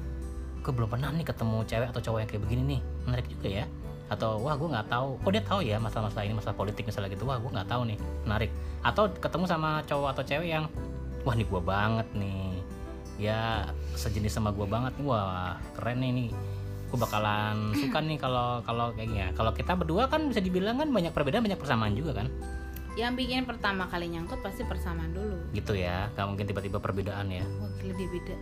gue 0.63 0.71
belum 0.71 0.87
pernah 0.95 1.11
nih 1.11 1.27
ketemu 1.27 1.67
cewek 1.67 1.87
atau 1.91 1.99
cowok 1.99 2.19
yang 2.23 2.29
kayak 2.31 2.43
begini 2.47 2.61
nih. 2.63 2.81
Menarik 3.03 3.27
juga 3.27 3.47
ya. 3.51 3.65
Atau 4.07 4.39
wah 4.39 4.55
gue 4.55 4.69
nggak 4.71 4.87
tahu. 4.87 5.19
Oh 5.19 5.31
dia 5.31 5.43
tahu 5.43 5.59
ya 5.59 5.75
masalah-masalah 5.75 6.23
ini 6.23 6.39
masalah 6.39 6.55
politik 6.55 6.87
misalnya 6.87 7.11
gitu. 7.11 7.27
Wah 7.27 7.35
gue 7.35 7.51
nggak 7.51 7.67
tahu 7.67 7.83
nih. 7.83 7.99
Menarik. 8.23 8.51
Atau 8.79 9.11
ketemu 9.11 9.43
sama 9.43 9.83
cowok 9.83 10.15
atau 10.15 10.23
cewek 10.23 10.47
yang 10.55 10.71
wah 11.27 11.35
ini 11.35 11.43
gue 11.43 11.61
banget 11.63 12.07
nih 12.15 12.52
ya 13.21 13.67
sejenis 13.93 14.33
sama 14.33 14.49
gue 14.53 14.65
banget. 14.65 14.93
Nih 14.97 15.05
wah 15.05 15.57
keren 15.77 16.01
nih 16.01 16.11
nih. 16.13 16.29
Gue 16.93 16.99
bakalan 17.01 17.73
suka 17.73 17.99
nih 18.05 18.17
kalau 18.21 18.61
kalau 18.61 18.93
kayak 18.93 19.07
gini 19.09 19.19
ya. 19.21 19.29
Kalau 19.33 19.51
kita 19.53 19.73
berdua 19.73 20.09
kan 20.09 20.29
bisa 20.29 20.39
dibilang 20.41 20.77
kan 20.77 20.89
banyak 20.93 21.11
perbedaan 21.13 21.43
banyak 21.45 21.59
persamaan 21.59 21.93
juga 21.97 22.23
kan? 22.23 22.27
Yang 22.93 23.13
bikin 23.25 23.49
pertama 23.49 23.89
kali 23.89 24.05
nyangkut 24.13 24.39
pasti 24.45 24.61
persamaan 24.63 25.11
dulu. 25.13 25.37
Gitu 25.57 25.73
ya. 25.73 26.13
Gak 26.13 26.25
mungkin 26.29 26.45
tiba-tiba 26.45 26.77
perbedaan 26.77 27.29
ya. 27.33 27.45
Wah 27.57 27.71
gila 27.81 27.93
dia 27.97 28.09
beda. 28.09 28.35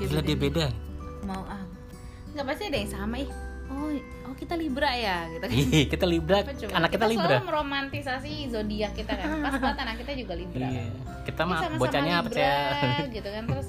Gila 0.00 0.20
dia 0.24 0.36
beda. 0.36 0.66
Mau 1.28 1.44
ah. 1.46 1.64
Nggak 2.32 2.46
pasti 2.48 2.62
ada 2.72 2.78
yang 2.80 2.88
sama 2.88 3.20
ih 3.20 3.28
oh 3.72 3.90
oh 4.28 4.34
kita 4.36 4.54
libra 4.54 4.92
ya 4.92 5.26
gitu 5.32 5.44
kan? 5.48 5.56
Ih, 5.56 5.84
kita 5.88 6.04
libra. 6.04 6.44
Anak 6.76 6.90
kita, 6.92 7.06
libra. 7.08 7.40
selalu 7.40 7.48
meromantisasi 7.48 8.52
zodiak 8.52 8.92
kita 8.92 9.16
kan. 9.16 9.40
Pas 9.40 9.56
banget 9.56 9.78
anak 9.82 9.96
kita 10.04 10.12
juga 10.14 10.34
libra. 10.36 10.68
Iya 10.68 10.84
kan 10.92 11.12
kita 11.22 11.42
mah 11.46 11.60
bocahnya 11.78 12.14
apa 12.22 12.28
sih 12.30 12.42
gitu 13.14 13.28
kan. 13.30 13.44
Terus 13.46 13.68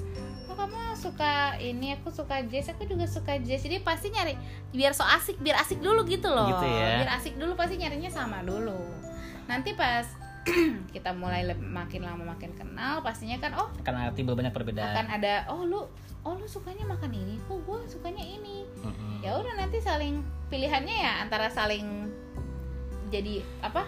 oh 0.50 0.56
kamu 0.58 0.78
suka 0.98 1.34
ini 1.62 1.94
aku 1.98 2.08
suka 2.10 2.42
jazz 2.50 2.70
aku 2.74 2.84
juga 2.86 3.06
suka 3.06 3.38
jazz. 3.40 3.62
Jadi 3.62 3.80
pasti 3.82 4.10
nyari 4.10 4.34
biar 4.74 4.92
so 4.92 5.06
asik 5.06 5.38
biar 5.38 5.62
asik 5.62 5.78
dulu 5.78 6.02
gitu 6.06 6.28
loh. 6.30 6.50
Gitu 6.50 6.66
ya. 6.66 7.02
biar 7.02 7.10
asik 7.18 7.34
dulu 7.38 7.52
pasti 7.54 7.78
nyarinya 7.78 8.10
sama 8.10 8.42
dulu. 8.42 8.78
Nanti 9.46 9.76
pas 9.76 10.06
kita 10.94 11.10
mulai 11.12 11.42
makin 11.54 12.04
lama 12.04 12.24
makin 12.26 12.52
kenal 12.52 13.00
pastinya 13.00 13.36
kan 13.38 13.52
oh 13.56 13.68
karena 13.80 14.12
timbul 14.12 14.34
banyak 14.34 14.52
perbedaan. 14.52 14.92
akan 14.92 15.06
ada 15.10 15.48
oh 15.48 15.64
lu 15.64 15.80
oh 16.22 16.34
lu 16.34 16.46
sukanya 16.46 16.84
makan 16.84 17.10
ini 17.10 17.36
kok 17.42 17.58
gue 17.58 17.78
sukanya 17.86 18.20
ini. 18.20 18.64
Mm-mm. 18.80 19.20
ya 19.20 19.36
udah 19.36 19.54
nanti 19.56 19.78
saling 19.78 20.20
pilihannya 20.46 20.96
ya 20.96 21.12
antara 21.20 21.48
saling 21.48 22.08
jadi 23.08 23.40
apa 23.60 23.84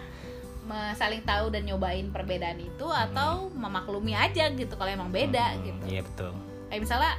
saling 0.93 1.23
tahu 1.23 1.47
dan 1.47 1.63
nyobain 1.63 2.11
perbedaan 2.11 2.59
itu 2.59 2.83
atau 2.85 3.47
memaklumi 3.55 4.11
aja 4.11 4.51
gitu 4.51 4.75
kalau 4.75 4.91
emang 4.91 5.07
beda 5.09 5.55
Hmm, 5.55 5.63
gitu. 5.63 5.83
Iya 5.87 6.01
betul. 6.03 6.31
Kayak 6.67 6.81
misalnya 6.83 7.13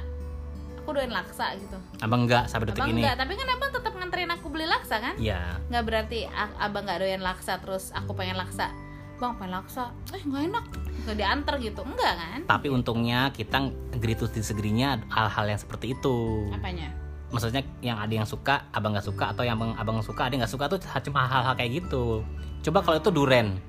aku 0.77 0.89
doain 0.93 1.09
laksa 1.09 1.57
gitu. 1.57 1.77
Abang 1.97 2.29
enggak 2.29 2.45
sampai 2.45 2.69
detik 2.69 2.85
abang 2.85 2.93
ini? 2.93 3.01
enggak 3.01 3.15
tapi 3.17 3.33
kan 3.33 3.47
abang 3.49 3.71
tetap 3.73 3.93
nganterin 3.97 4.29
aku 4.29 4.47
beli 4.53 4.69
laksa 4.69 5.01
kan? 5.01 5.15
Iya. 5.17 5.57
Nggak 5.65 5.83
berarti 5.85 6.19
abang 6.61 6.85
nggak 6.85 6.99
doyan 7.01 7.23
laksa 7.25 7.57
terus 7.57 7.89
aku 7.89 8.13
pengen 8.13 8.37
laksa 8.37 8.69
bang 9.19 9.35
pengen 9.35 9.51
laksa. 9.59 9.91
Eh 10.15 10.21
nggak 10.23 10.43
enak. 10.49 10.65
Nggak 11.05 11.17
diantar 11.19 11.53
gitu. 11.59 11.81
Enggak 11.83 12.13
kan? 12.15 12.39
Tapi 12.47 12.67
untungnya 12.71 13.29
kita 13.35 13.67
agree 13.91 14.15
to 14.15 14.25
disagree-nya 14.31 15.03
hal-hal 15.11 15.45
yang 15.45 15.59
seperti 15.59 15.93
itu. 15.93 16.47
Apanya? 16.55 16.89
Maksudnya 17.29 17.61
yang 17.85 18.01
ada 18.01 18.09
yang 18.09 18.25
suka 18.25 18.65
abang 18.73 18.95
nggak 18.95 19.05
suka 19.05 19.35
atau 19.35 19.45
yang 19.45 19.59
abang, 19.59 19.77
abang 19.77 20.01
suka 20.01 20.25
ada 20.31 20.33
nggak 20.39 20.49
suka 20.49 20.65
tuh 20.65 20.79
cuma 20.81 21.29
hal-hal 21.29 21.53
kayak 21.53 21.83
gitu. 21.85 22.25
Coba 22.65 22.81
kalau 22.81 22.97
itu 22.97 23.11
duren. 23.13 23.59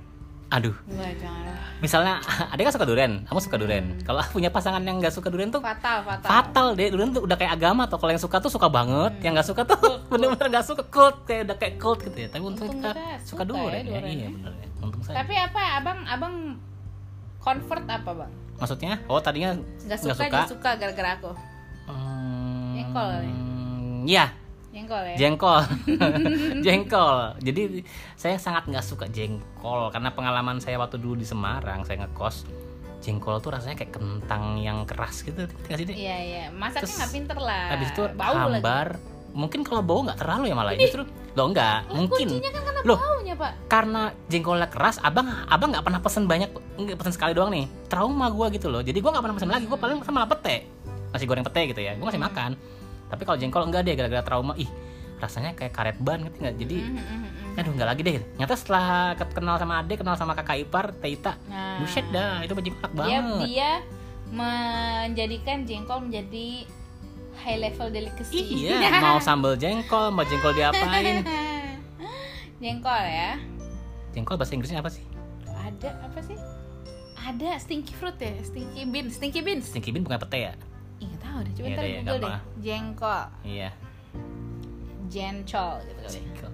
Aduh. 0.50 0.74
Jangan. 0.88 1.44
lah. 1.44 1.59
Misalnya 1.80 2.20
ada 2.52 2.60
kan 2.60 2.72
suka 2.72 2.86
duren 2.86 3.12
kamu 3.24 3.40
suka 3.40 3.56
duren 3.56 3.84
kalau 4.04 4.20
punya 4.30 4.52
pasangan 4.52 4.80
yang 4.84 5.00
nggak 5.00 5.12
suka 5.12 5.28
duren 5.32 5.48
tuh 5.48 5.64
fatal 5.64 6.04
fatal. 6.04 6.28
fatal 6.28 6.66
deh. 6.76 6.88
Duren 6.92 7.10
tuh 7.10 7.24
udah 7.24 7.36
kayak 7.36 7.52
agama 7.56 7.88
tuh. 7.88 7.96
Kalau 7.96 8.12
yang 8.12 8.22
suka 8.22 8.36
tuh 8.38 8.52
suka 8.52 8.68
banget 8.68 9.12
yang 9.24 9.32
nggak 9.34 9.48
suka 9.48 9.64
tuh 9.64 9.76
bener-bener 10.12 10.46
nggak 10.52 10.66
suka. 10.66 10.82
Cult 10.88 11.24
kayak 11.24 11.48
udah 11.48 11.56
kayak 11.56 11.74
cult 11.80 12.00
gitu 12.04 12.18
ya. 12.24 12.28
Tapi 12.28 12.42
untung, 12.44 12.68
Untung 12.68 12.80
kita, 12.84 12.90
kita 12.92 13.04
suka 13.24 13.42
suka 13.42 13.42
ya 13.42 13.48
duren 13.48 13.84
ya, 13.84 14.00
iya 14.04 14.26
ya. 14.26 14.28
bener 14.30 14.52
ya. 14.54 14.66
Untung 14.80 15.02
saya 15.04 15.14
tapi 15.20 15.34
apa 15.36 15.62
abang 15.80 15.98
abang 16.06 16.34
convert 17.40 17.84
apa 17.88 18.10
bang? 18.24 18.32
Maksudnya? 18.60 18.94
Oh 19.08 19.20
tadinya 19.20 19.56
nggak 19.56 19.98
suka, 20.04 20.24
dia 20.28 20.44
suka 20.44 20.70
gara-gara 20.76 21.10
aku. 21.16 21.30
Hmm, 21.88 22.76
Jengkol 22.76 23.06
kali. 23.08 23.30
Iya, 24.04 24.24
jengkol 24.70 25.02
ya 25.04 25.14
jengkol. 25.16 25.60
jengkol. 26.66 27.16
Jadi 27.38 27.82
saya 28.14 28.36
sangat 28.36 28.66
nggak 28.66 28.84
suka 28.84 29.06
jengkol 29.06 29.90
karena 29.90 30.10
pengalaman 30.10 30.58
saya 30.58 30.78
waktu 30.78 30.96
dulu 30.96 31.14
di 31.14 31.26
Semarang 31.26 31.82
saya 31.82 32.06
ngekos. 32.06 32.46
Jengkol 33.00 33.40
tuh 33.40 33.50
rasanya 33.50 33.74
kayak 33.74 33.96
kentang 33.96 34.60
yang 34.60 34.84
keras 34.84 35.24
gitu, 35.24 35.48
nggak 35.48 35.76
sih? 35.80 35.86
Iya 35.88 36.16
iya 36.20 36.44
masaknya 36.52 37.00
nggak 37.00 37.12
pinter 37.12 37.38
lah 37.40 37.64
Habis 37.72 37.88
itu 37.90 38.02
bau 38.12 38.34
hambar. 38.36 38.88
Mungkin 39.30 39.62
kalau 39.62 39.80
bau 39.80 40.04
nggak 40.04 40.18
terlalu 40.20 40.50
ya 40.50 40.54
malah 40.54 40.76
justru. 40.76 41.02
Loh 41.32 41.46
enggak, 41.48 41.86
lagi 41.86 41.94
mungkin. 41.94 42.26
kan 42.42 42.52
karena 42.60 42.80
Loh. 42.82 42.98
baunya 42.98 43.34
pak 43.38 43.52
Karena 43.70 44.02
jengkolnya 44.26 44.68
keras, 44.68 44.98
abang 45.00 45.30
abang 45.46 45.70
nggak 45.70 45.84
pernah 45.86 46.00
pesen 46.02 46.26
banyak, 46.26 46.50
nggak 46.76 46.98
pesen 46.98 47.14
sekali 47.14 47.32
doang 47.32 47.48
nih. 47.48 47.64
Trauma 47.86 48.26
gua 48.28 48.50
gitu 48.50 48.68
loh. 48.68 48.82
Jadi 48.82 48.98
gua 49.00 49.14
nggak 49.14 49.24
pernah 49.24 49.36
pesen 49.38 49.48
lagi. 49.48 49.64
Gua 49.64 49.78
paling 49.78 49.96
pesen 49.98 50.12
malah 50.12 50.28
pete, 50.28 50.56
nasi 51.08 51.24
goreng 51.24 51.46
pete 51.46 51.70
gitu 51.70 51.80
ya. 51.80 51.94
Gua 51.96 52.10
masih 52.10 52.18
Hmm. 52.18 52.28
makan. 52.28 52.50
Tapi 53.10 53.22
kalau 53.22 53.36
jengkol 53.36 53.66
enggak 53.66 53.82
deh, 53.82 53.94
gara-gara 53.94 54.22
trauma. 54.22 54.54
Ih, 54.54 54.70
rasanya 55.18 55.52
kayak 55.52 55.70
karet 55.70 55.98
ban 55.98 56.22
gitu 56.22 56.36
nggak. 56.38 56.54
Jadi 56.56 56.76
Mhm, 56.80 56.94
mhm, 56.94 57.18
mhm. 57.20 57.58
aduh 57.58 57.72
nggak 57.74 57.88
lagi 57.88 58.00
deh. 58.00 58.14
Nyata 58.36 58.54
setelah 58.54 58.86
ke- 59.14 59.34
kenal 59.34 59.56
sama 59.56 59.74
ade 59.78 59.94
kenal 59.94 60.14
sama 60.14 60.32
kakak 60.32 60.62
ipar 60.62 60.94
Teita 60.94 61.36
nah. 61.44 61.76
buset 61.76 62.06
dah 62.08 62.40
itu 62.40 62.52
baju 62.52 62.70
enak 62.70 62.80
dia 62.88 62.96
banget. 62.96 63.22
dia 63.44 63.70
menjadikan 64.30 65.58
jengkol 65.62 65.98
menjadi 66.00 66.64
high 67.36 67.58
level 67.58 67.88
delicacy. 67.88 68.64
Iya 68.64 68.78
mau 68.96 69.18
sambal 69.26 69.54
jengkol 69.54 70.08
mau 70.08 70.22
jengkol 70.22 70.54
diapain? 70.54 71.20
Jengkol 72.60 73.02
ya? 73.02 73.40
Jengkol 74.12 74.36
bahasa 74.36 74.52
Inggrisnya 74.52 74.78
apa 74.78 74.92
sih? 74.92 75.00
Ada 75.48 75.96
apa 76.04 76.20
sih? 76.20 76.36
Ada 77.16 77.56
stinky 77.56 77.92
fruit 77.92 78.16
ya? 78.16 78.36
Stinky 78.40 78.84
beans 78.84 79.16
stinky 79.16 79.40
beans. 79.40 79.64
Stinky 79.66 79.90
bean 79.90 80.04
bukan 80.04 80.20
pete 80.20 80.38
ya 80.42 80.52
Nggak 81.00 81.20
tahu 81.20 81.38
deh. 81.40 81.52
Coba 81.52 81.66
Iya 81.66 81.74
ntar 81.74 81.82
deh, 81.82 81.92
google 81.96 82.20
deh. 82.20 82.40
jengkol. 82.60 83.22
Iya. 83.42 83.70
Jencol 85.10 85.72
gitu 85.82 86.00
kali 86.00 86.12
jengkol. 86.14 86.52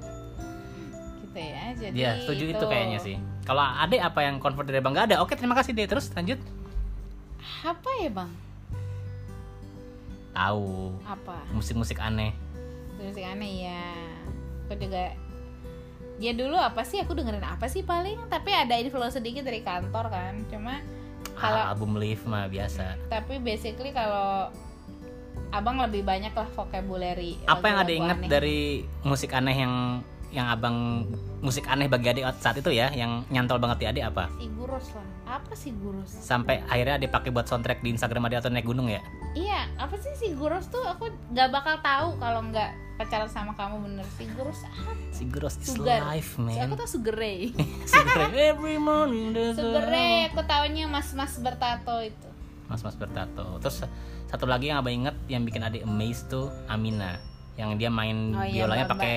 Gitu 1.20 1.38
ya 1.38 1.64
jadi 1.76 1.94
Iya 1.94 2.10
setuju 2.24 2.44
itu. 2.50 2.64
kayaknya 2.66 2.98
sih. 2.98 3.16
Kalau 3.44 3.62
ade 3.62 3.98
apa 4.00 4.20
yang 4.22 4.40
convert 4.40 4.66
dari 4.66 4.80
bang 4.80 4.92
nggak 4.94 5.06
ada. 5.12 5.16
Oke 5.20 5.36
terima 5.36 5.54
kasih 5.54 5.74
deh. 5.74 5.84
Terus 5.84 6.08
lanjut. 6.14 6.40
Apa 7.62 7.90
ya 8.00 8.10
bang? 8.10 8.30
Tahu. 10.32 10.92
Apa? 11.02 11.36
Musik-musik 11.52 11.96
aneh. 11.96 12.32
Musik 12.96 13.24
aneh 13.24 13.68
ya 13.68 13.82
aku 14.66 14.74
juga 14.82 15.14
ya 16.18 16.32
dulu 16.32 16.56
apa 16.56 16.82
sih? 16.82 16.98
Aku 17.00 17.12
dengerin 17.14 17.44
apa 17.44 17.68
sih 17.68 17.80
paling? 17.80 18.18
Tapi 18.28 18.50
ada 18.50 18.74
influence 18.76 19.16
sedikit 19.16 19.44
dari 19.44 19.60
kantor 19.60 20.10
kan. 20.10 20.34
Cuma 20.48 20.80
kalau 21.36 21.62
Ah, 21.62 21.72
album 21.72 22.00
live 22.00 22.22
mah 22.24 22.48
biasa 22.48 22.96
tapi 23.12 23.38
basically 23.38 23.92
kalau 23.92 24.48
abang 25.52 25.78
lebih 25.78 26.02
banyak 26.02 26.32
lah 26.34 26.48
vocabulary 26.56 27.38
apa 27.46 27.64
yang 27.64 27.78
ada 27.78 27.92
inget 27.92 28.18
aneh. 28.18 28.28
dari 28.28 28.60
musik 29.06 29.30
aneh 29.32 29.56
yang 29.56 30.02
yang 30.36 30.52
abang 30.52 31.08
musik 31.40 31.64
aneh 31.64 31.88
bagi 31.88 32.12
adik 32.12 32.28
saat 32.36 32.60
itu 32.60 32.68
ya 32.68 32.92
yang 32.92 33.24
nyantol 33.32 33.56
banget 33.56 33.80
di 33.80 33.86
adik 33.88 34.04
apa? 34.12 34.28
Si 34.36 34.46
gurus 34.52 34.86
lah. 34.92 35.06
Apa 35.40 35.52
sih 35.56 35.72
gurus 35.72 36.12
sampai 36.12 36.60
akhirnya 36.68 37.00
dipakai 37.00 37.32
buat 37.32 37.48
soundtrack 37.48 37.80
di 37.80 37.96
Instagram 37.96 38.28
dia 38.28 38.44
atau 38.44 38.52
naik 38.52 38.68
gunung 38.68 38.92
ya? 38.92 39.00
Iya 39.32 39.64
apa 39.80 39.96
sih 39.96 40.12
si 40.12 40.36
gurus 40.36 40.68
tuh? 40.68 40.84
Aku 40.84 41.08
nggak 41.32 41.48
bakal 41.48 41.80
tahu 41.80 42.20
kalau 42.20 42.44
nggak 42.52 42.70
pacaran 43.00 43.28
sama 43.32 43.56
kamu 43.56 43.80
bener. 43.88 44.06
Si 44.20 44.24
gurus 44.36 44.60
apa? 44.68 44.92
Sigros 45.08 45.56
is 45.60 45.72
Sugar. 45.72 46.00
life 46.04 46.36
So, 46.36 46.44
man. 46.44 46.56
aku 46.68 46.74
tuh 46.76 46.88
sugar 47.00 47.16
ray 47.16 47.52
Sigros 47.90 48.32
every 48.36 48.76
morning 48.76 49.32
sugar 49.56 49.88
ray 49.88 50.28
aku 50.28 50.44
taunya 50.44 50.84
mas 50.84 51.16
mas 51.16 51.32
bertato 51.40 51.96
itu. 52.04 52.28
Mas 52.68 52.84
mas 52.84 52.96
bertato. 52.96 53.56
Terus 53.64 53.88
satu 54.28 54.44
lagi 54.44 54.68
yang 54.68 54.84
abang 54.84 54.92
inget 54.92 55.16
yang 55.32 55.48
bikin 55.48 55.64
adik 55.64 55.82
amazed 55.88 56.28
tuh 56.28 56.52
Amina. 56.68 57.16
Yang 57.56 57.70
dia 57.80 57.88
main 57.88 58.36
Oh 58.36 58.44
iya, 58.44 58.68
biolanya 58.68 58.84
pakai 58.84 59.16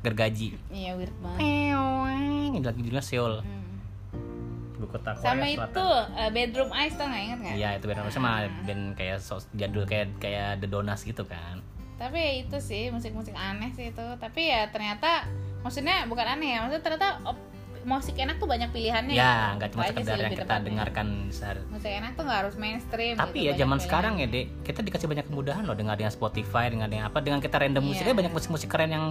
gergaji 0.00 0.56
iya 0.68 0.92
weird 0.92 1.14
banget 1.18 1.40
Peoweng. 1.40 2.50
ini 2.50 2.60
lagi 2.60 2.80
judulnya 2.80 3.02
Seoul 3.02 3.34
Hmm. 3.40 3.68
ibu 4.76 4.86
kota 4.88 5.12
Korea 5.12 5.24
sama 5.26 5.44
Selatan. 5.44 5.68
itu 5.68 5.84
uh, 6.16 6.30
bedroom 6.30 6.70
eyes 6.72 6.94
tau 6.94 7.04
nggak 7.04 7.22
inget 7.22 7.38
nggak 7.38 7.54
Iya 7.54 7.68
itu 7.76 7.84
band 7.84 8.00
sama 8.08 8.30
band 8.62 8.84
kayak 8.94 9.18
sos 9.18 9.44
jadul 9.52 9.84
kayak 9.84 10.16
kayak 10.16 10.56
The 10.56 10.66
Donas 10.66 11.02
gitu 11.02 11.24
kan. 11.24 11.60
tapi 11.94 12.16
ya 12.16 12.32
itu 12.40 12.56
sih 12.58 12.88
musik-musik 12.88 13.32
aneh 13.32 13.68
sih 13.70 13.88
itu 13.88 14.06
tapi 14.16 14.48
ya 14.48 14.64
ternyata 14.66 15.28
maksudnya 15.60 16.04
bukan 16.06 16.26
aneh 16.26 16.48
ya 16.50 16.64
maksudnya 16.64 16.80
ternyata 16.82 17.08
op- 17.22 17.48
musik 17.82 18.12
enak 18.14 18.36
tuh 18.36 18.44
banyak 18.44 18.68
pilihannya 18.70 19.12
ya 19.14 19.52
nggak 19.54 19.68
cuma 19.70 19.84
Itu 19.84 19.92
aja 19.94 20.00
sekedar 20.02 20.16
yang 20.18 20.32
kita 20.34 20.44
tepatnya. 20.46 20.64
dengarkan 20.66 21.06
sehari 21.28 21.60
musik 21.66 21.88
enak 21.90 22.10
tuh 22.12 22.24
nggak 22.24 22.38
harus 22.38 22.54
mainstream 22.56 23.14
tapi 23.14 23.36
gitu, 23.38 23.46
ya 23.46 23.52
zaman 23.54 23.68
pilihan. 23.70 23.84
sekarang 23.84 24.14
ya 24.16 24.26
dek 24.26 24.46
kita 24.62 24.80
dikasih 24.82 25.06
banyak 25.06 25.26
kemudahan 25.26 25.62
loh 25.62 25.72
dengan 25.74 25.92
dengan 25.94 26.08
Spotify 26.10 26.64
dengan 26.66 26.88
dengan 26.88 27.04
apa 27.06 27.18
dengan 27.18 27.36
kita 27.38 27.56
random 27.58 27.80
Iya. 27.82 27.88
musiknya 27.90 28.14
banyak 28.16 28.32
musik-musik 28.32 28.68
keren 28.70 28.90
yang 28.90 29.04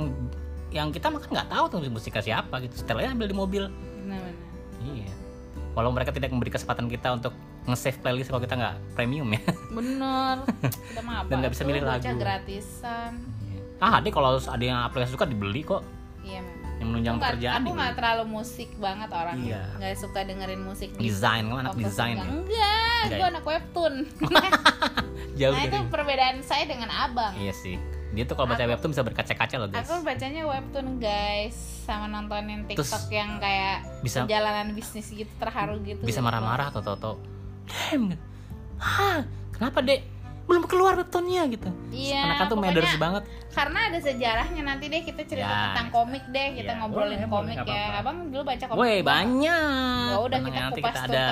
yang 0.70 0.90
kita 0.90 1.08
makan 1.08 1.30
nggak 1.30 1.50
tahu 1.50 1.64
tuh 1.68 1.78
musiknya 1.88 2.22
siapa 2.22 2.60
gitu. 2.60 2.74
Setelahnya 2.76 3.12
ambil 3.12 3.28
di 3.28 3.36
mobil. 3.36 3.64
Benar-benar. 4.00 4.36
iya. 4.86 5.12
Walau 5.72 5.90
mereka 5.90 6.10
tidak 6.10 6.30
memberi 6.30 6.50
kesempatan 6.50 6.86
kita 6.86 7.10
untuk 7.12 7.34
nge-save 7.66 8.00
playlist 8.00 8.28
kalau 8.28 8.40
kita 8.40 8.54
nggak 8.54 8.76
premium 8.94 9.30
ya. 9.30 9.42
Bener 9.70 10.36
kita 10.62 11.02
mah 11.08 11.22
apa 11.22 11.28
Dan 11.28 11.36
nggak 11.40 11.52
bisa 11.52 11.64
milih 11.64 11.82
lagu. 11.84 12.06
gratisan. 12.16 13.12
Ah 13.78 13.98
dek 13.98 14.12
kalau 14.12 14.36
ada 14.36 14.60
yang 14.60 14.80
aplikasi 14.82 15.10
suka 15.10 15.24
dibeli 15.24 15.62
kok. 15.62 15.82
Iya 16.20 16.42
memang. 16.42 16.58
Yang 16.76 16.88
menunjang 16.88 17.12
Aku 17.12 17.18
nggak- 17.18 17.32
pekerjaan 17.32 17.54
aku 17.54 17.64
dibeli. 17.64 17.78
nggak 17.78 17.94
terlalu 17.94 18.24
musik 18.30 18.70
banget 18.78 19.10
orangnya 19.10 19.48
Iya. 19.50 19.62
nggak 19.78 19.94
suka 19.96 20.20
dengerin 20.22 20.62
musik 20.62 20.90
desain 20.96 21.44
kamu 21.44 21.58
anak 21.60 21.74
desain 21.76 22.14
enggak. 22.14 22.24
ya? 22.24 22.32
Enggak 22.32 22.80
Enggak 23.00 23.10
gue 23.10 23.20
ya? 23.20 23.30
anak 23.30 23.44
webtoon. 23.46 23.94
Jauh 25.40 25.54
nah 25.54 25.62
dari 25.62 25.72
itu 25.72 25.80
perbedaan 25.88 26.38
saya 26.42 26.64
dengan 26.66 26.90
abang. 26.90 27.34
Iya 27.36 27.54
sih 27.54 27.78
dia 28.10 28.24
tuh 28.24 28.34
kalau 28.34 28.48
baca 28.48 28.58
Aku- 28.60 28.72
webtoon 28.72 28.90
bisa 28.90 29.04
berkaca-kaca 29.04 29.56
loh 29.56 29.70
guys 29.70 29.86
Aku 29.86 30.02
bacanya 30.02 30.42
webtoon 30.44 30.98
guys 30.98 31.54
sama 31.86 32.06
nontonin 32.08 32.66
TikTok 32.66 32.82
Terus 32.82 33.06
yang 33.10 33.38
kayak 33.38 33.86
bisa- 34.02 34.26
perjalanan 34.26 34.74
bisnis 34.74 35.08
gitu 35.08 35.30
terharu 35.36 35.78
gitu. 35.82 36.02
bisa 36.02 36.20
marah-marah 36.20 36.70
atau 36.70 36.82
toto 36.82 37.12
damn 37.66 38.18
Hah, 38.76 39.22
kenapa 39.52 39.80
dek 39.80 40.02
belum 40.46 40.66
keluar 40.66 40.98
webtoonnya 40.98 41.46
gitu 41.48 41.70
Iya. 41.92 42.26
karena 42.26 42.36
kan 42.36 42.46
tuh 42.48 42.58
matters 42.58 42.96
banget 42.96 43.24
Karena 43.50 43.80
ada 43.86 44.00
sejarahnya 44.00 44.62
nanti 44.64 44.86
deh 44.88 45.02
kita 45.04 45.22
cerita 45.24 45.46
Ya. 45.46 45.62
tentang 45.70 45.90
komik 45.92 46.26
deh, 46.28 46.48
kita 46.56 46.72
Ya, 46.72 46.80
ngobrolin 46.80 47.18
boleh, 47.18 47.28
komik 47.28 47.58
boleh, 47.60 47.70
ya. 47.70 47.82
apa-apa. 47.84 48.00
Abang 48.00 48.18
dulu 48.30 48.44
baca 48.44 48.66
komik. 48.66 48.80
Woi 48.80 48.98
banyak 49.02 50.08
Ya 50.08 50.18
udah 50.18 50.30
Tenang 50.32 50.46
kita 50.48 50.56
ya, 50.56 50.64
nanti 50.64 50.80
kupas 50.80 50.94
kita 50.96 51.06
ada 51.08 51.26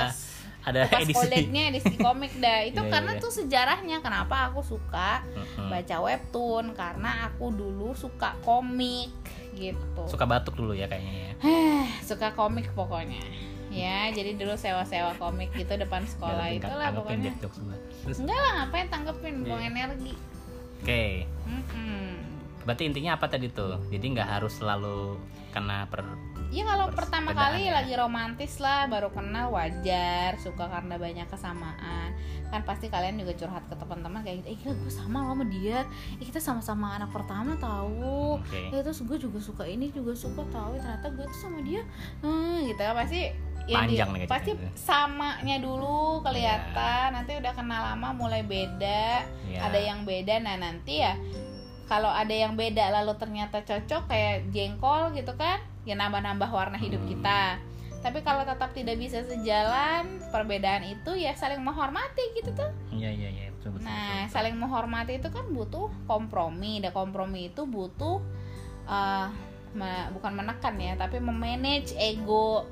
ada 0.67 0.83
kupas 0.83 0.99
edisi 1.01 1.15
kodeknya 1.15 1.61
edisi 1.71 1.95
komik 1.95 2.33
dah. 2.37 2.59
Itu 2.69 2.81
Iya, 2.81 2.91
karena 2.91 3.11
iya. 3.13 3.23
tuh 3.23 3.31
sejarahnya 3.31 3.97
kenapa 3.99 4.51
aku 4.51 4.59
suka 4.61 5.23
Mm-mm. 5.29 5.71
baca 5.71 5.95
webtoon 5.97 6.65
karena 6.73 7.11
aku 7.25 7.49
dulu 7.49 7.91
suka 7.93 8.35
komik 8.41 9.15
gitu. 9.53 10.03
suka 10.05 10.21
batuk 10.23 10.53
dulu 10.53 10.69
ya 10.71 10.85
kayaknya 10.85 11.13
ya 11.17 11.33
suka 12.03 12.29
komik 12.31 12.69
pokoknya 12.71 13.17
ya 13.67 14.05
jadi 14.09 14.37
dulu 14.37 14.53
sewa-sewa 14.53 15.17
komik 15.17 15.49
gitu 15.51 15.73
depan 15.73 16.05
sekolah 16.05 16.53
itulah 16.53 16.93
tanggepin 16.93 17.25
pokoknya 17.25 17.31
enggak 18.13 18.37
lah 18.37 18.51
ngapain 18.55 18.87
tanggepin 18.87 19.35
buang 19.41 19.57
Iya. 19.59 19.69
energi 19.73 20.13
oke 20.77 21.05
Mm-mm. 21.49 22.36
Berarti 22.67 22.83
intinya 22.83 23.15
apa 23.15 23.31
tadi 23.31 23.47
tuh? 23.47 23.79
Jadi 23.87 24.05
nggak 24.11 24.27
harus 24.27 24.59
selalu 24.59 25.15
kena 25.55 25.87
per 25.87 26.03
ya 26.47 26.63
kalau 26.63 26.87
pertama 26.95 27.35
kali 27.35 27.67
ya. 27.67 27.75
lagi 27.75 27.91
romantis 27.99 28.63
lah 28.63 28.87
baru 28.87 29.11
kenal 29.11 29.51
wajar 29.51 30.35
suka 30.39 30.67
karena 30.67 30.99
banyak 30.99 31.27
kesamaan. 31.31 32.11
Kan 32.47 32.63
pasti 32.63 32.87
kalian 32.87 33.19
juga 33.19 33.35
curhat 33.35 33.67
ke 33.67 33.75
teman-teman 33.75 34.23
kayak 34.23 34.43
gitu 34.43 34.47
eh 34.51 34.57
gila 34.59 34.73
gue 34.79 34.91
sama 34.91 35.19
sama 35.31 35.43
dia. 35.47 35.83
Eh 36.19 36.25
kita 36.27 36.39
sama-sama 36.43 36.95
anak 36.99 37.11
pertama 37.11 37.55
tahu 37.59 38.39
oke. 38.39 38.61
Ya 38.71 38.83
terus 38.83 38.99
gue 39.03 39.17
juga 39.19 39.39
suka 39.39 39.63
ini 39.63 39.91
juga 39.91 40.11
suka 40.15 40.43
tahu 40.51 40.75
ya, 40.75 40.83
ternyata 40.83 41.07
gue 41.15 41.25
tuh 41.27 41.39
sama 41.39 41.59
dia 41.63 41.83
hmm, 42.23 42.67
gitu. 42.71 42.79
Kan 42.83 42.95
pasti 42.95 43.21
ya 43.67 43.83
di- 43.83 43.99
Panjang 43.99 44.09
nih 44.11 44.19
kayaknya. 44.23 44.31
pasti 44.31 44.51
itu. 44.55 44.67
samanya 44.75 45.57
dulu 45.59 46.23
kelihatan. 46.23 47.07
Nanti 47.11 47.31
udah 47.35 47.53
kenal 47.55 47.81
lama 47.95 48.09
mulai 48.15 48.43
beda. 48.43 49.23
Ya. 49.47 49.63
ada 49.63 49.79
yang 49.79 50.03
beda 50.03 50.43
nah 50.43 50.59
nanti 50.59 50.99
ya 50.99 51.15
kalau 51.87 52.07
ada 52.07 52.29
yang 52.29 52.53
beda 52.53 52.91
lalu 52.93 53.15
ternyata 53.15 53.59
cocok 53.61 54.05
kayak 54.05 54.51
jengkol 54.51 55.11
gitu 55.11 55.31
kan 55.33 55.57
ya 55.83 55.95
nambah-nambah 55.95 56.47
warna 56.47 56.75
hidup 56.75 56.99
Hmm. 56.99 57.09
kita 57.09 57.41
tapi 57.97 58.21
kalau 58.21 58.43
tetap 58.43 58.71
tidak 58.71 58.95
bisa 58.95 59.23
sejalan 59.23 60.05
perbedaan 60.29 60.85
itu 60.85 61.15
ya 61.15 61.33
saling 61.33 61.59
menghormati 61.59 62.35
gitu 62.35 62.53
tuh 62.53 62.69
iya 62.91 63.09
iya 63.09 63.27
iya 63.27 63.45
betul 63.49 63.73
betul, 63.73 63.83
Nah, 63.83 63.97
betul. 64.21 64.31
saling 64.31 64.55
menghormati 64.55 65.13
itu 65.15 65.27
kan 65.27 65.45
butuh 65.49 65.89
kompromi. 66.05 66.77
Dan 66.77 66.93
kompromi 66.93 67.49
itu 67.49 67.65
butuh 67.65 68.21
uh, 68.85 69.27
me- 69.73 70.07
bukan 70.11 70.31
menekan 70.33 70.77
ya, 70.77 70.93
tapi 70.93 71.17
memanage 71.17 71.91
ego, 71.97 72.63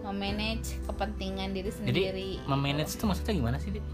memanage 0.00 0.80
kepentingan 0.82 1.50
diri 1.50 1.68
jadi 1.68 1.76
sendiri. 1.76 2.30
memanage 2.46 2.94
itu 2.94 3.04
maksudnya 3.04 3.34
gimana 3.34 3.56
sih 3.58 3.70
Dik? 3.70 3.84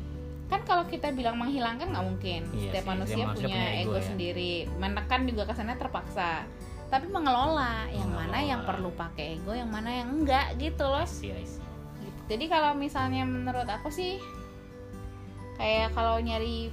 Kan 0.46 0.60
kalau 0.62 0.86
kita 0.86 1.10
bilang 1.10 1.36
menghilangkan 1.38 1.90
nggak 1.90 2.06
mungkin. 2.06 2.40
Iya 2.54 2.70
Setiap 2.70 2.84
sih, 2.86 2.90
manusia 2.90 3.24
punya, 3.30 3.34
punya 3.34 3.62
ego, 3.82 3.90
ego 3.90 3.94
ya. 3.98 4.04
sendiri. 4.06 4.52
Menekan 4.78 5.20
juga 5.26 5.42
kesannya 5.50 5.76
terpaksa. 5.78 6.46
Tapi 6.86 7.06
mengelola 7.10 7.90
yang 7.90 8.10
mana 8.14 8.38
yang 8.38 8.62
Mengelola. 8.62 8.68
perlu 8.70 8.90
pakai 8.94 9.24
ego, 9.42 9.52
yang 9.58 9.70
mana 9.70 9.90
yang 9.90 10.08
enggak 10.22 10.54
gitu 10.58 10.86
loh. 10.86 11.02
Gitu. 11.02 11.42
Jadi 12.30 12.44
kalau 12.46 12.78
misalnya 12.78 13.26
menurut 13.26 13.66
aku 13.66 13.90
sih 13.90 14.22
kayak 15.56 15.94
kalau 15.96 16.20
nyari 16.20 16.70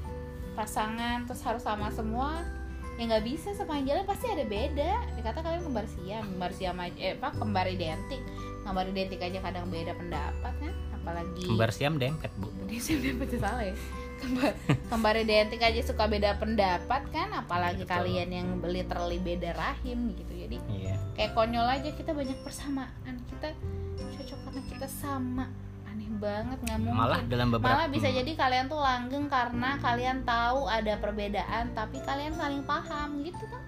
pasangan 0.53 1.25
terus 1.25 1.41
harus 1.41 1.63
sama 1.65 1.89
semua 1.89 2.45
ya 2.93 3.09
nggak 3.09 3.25
bisa 3.25 3.57
sepanjang 3.57 4.05
jalan 4.05 4.05
pasti 4.05 4.29
ada 4.29 4.45
beda 4.45 4.91
dikata 5.17 5.39
kalian 5.41 5.65
kembar 5.65 5.85
siam 5.89 6.23
kembar 6.29 6.51
siam 6.53 6.77
aja 6.77 6.99
eh 7.01 7.13
apa 7.17 7.33
kembar 7.33 7.65
identik 7.65 8.21
kembar 8.61 8.85
identik 8.85 9.17
aja 9.17 9.41
kadang 9.41 9.65
beda 9.73 9.97
pendapat 9.97 10.53
kan 10.61 10.73
apalagi 11.03 11.43
kembar 11.43 11.69
siam 11.69 11.99
dempet 11.99 12.31
bu. 12.39 12.47
Saya 12.79 12.97
dapat 13.03 13.27
salah 13.35 13.63
ya. 13.63 13.75
Kembar, 14.23 14.55
kembar 14.87 15.15
identik 15.19 15.59
aja 15.59 15.83
suka 15.83 16.07
beda 16.07 16.39
pendapat 16.39 17.03
kan? 17.11 17.27
Apalagi 17.35 17.83
Iya, 17.83 17.85
betul. 17.85 17.95
kalian 17.99 18.29
yang 18.31 18.47
literally 18.63 19.19
beda 19.19 19.51
rahim 19.51 20.15
gitu. 20.15 20.31
Jadi 20.31 20.57
iya. 20.71 20.95
kayak 21.13 21.35
konyol 21.35 21.67
aja 21.67 21.91
kita 21.91 22.15
banyak 22.15 22.39
persamaan. 22.39 23.13
Kita 23.27 23.51
cocok 23.99 24.39
karena 24.47 24.61
kita 24.71 24.87
sama. 24.87 25.51
Aneh 25.83 26.07
banget 26.15 26.55
nggak 26.55 26.79
mungkin. 26.79 26.95
Malah 26.97 27.19
dalam 27.27 27.47
beberapa 27.51 27.75
malah 27.75 27.91
bisa 27.91 28.07
Hmm. 28.07 28.17
jadi 28.23 28.31
kalian 28.33 28.65
tuh 28.65 28.79
langgeng 28.79 29.25
karena 29.27 29.69
kalian 29.77 30.17
tahu 30.23 30.59
ada 30.65 30.93
perbedaan 30.97 31.75
tapi 31.75 31.99
kalian 31.99 32.31
saling 32.33 32.63
paham 32.63 33.27
gitu 33.27 33.43
kan? 33.43 33.61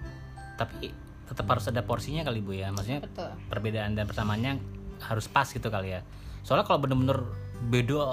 Tapi 0.56 0.88
tetap 1.28 1.46
harus 1.46 1.68
ada 1.68 1.84
porsinya 1.84 2.24
kali 2.24 2.40
bu 2.40 2.56
ya. 2.56 2.72
Maksudnya 2.72 3.04
betul. 3.04 3.28
perbedaan 3.46 3.92
dan 3.92 4.08
persamaannya 4.08 4.56
harus 5.04 5.28
pas 5.28 5.44
gitu 5.44 5.68
kali 5.68 5.92
ya 5.92 6.00
soalnya 6.46 6.62
kalau 6.62 6.78
bener-bener 6.78 7.26
beda 7.66 8.06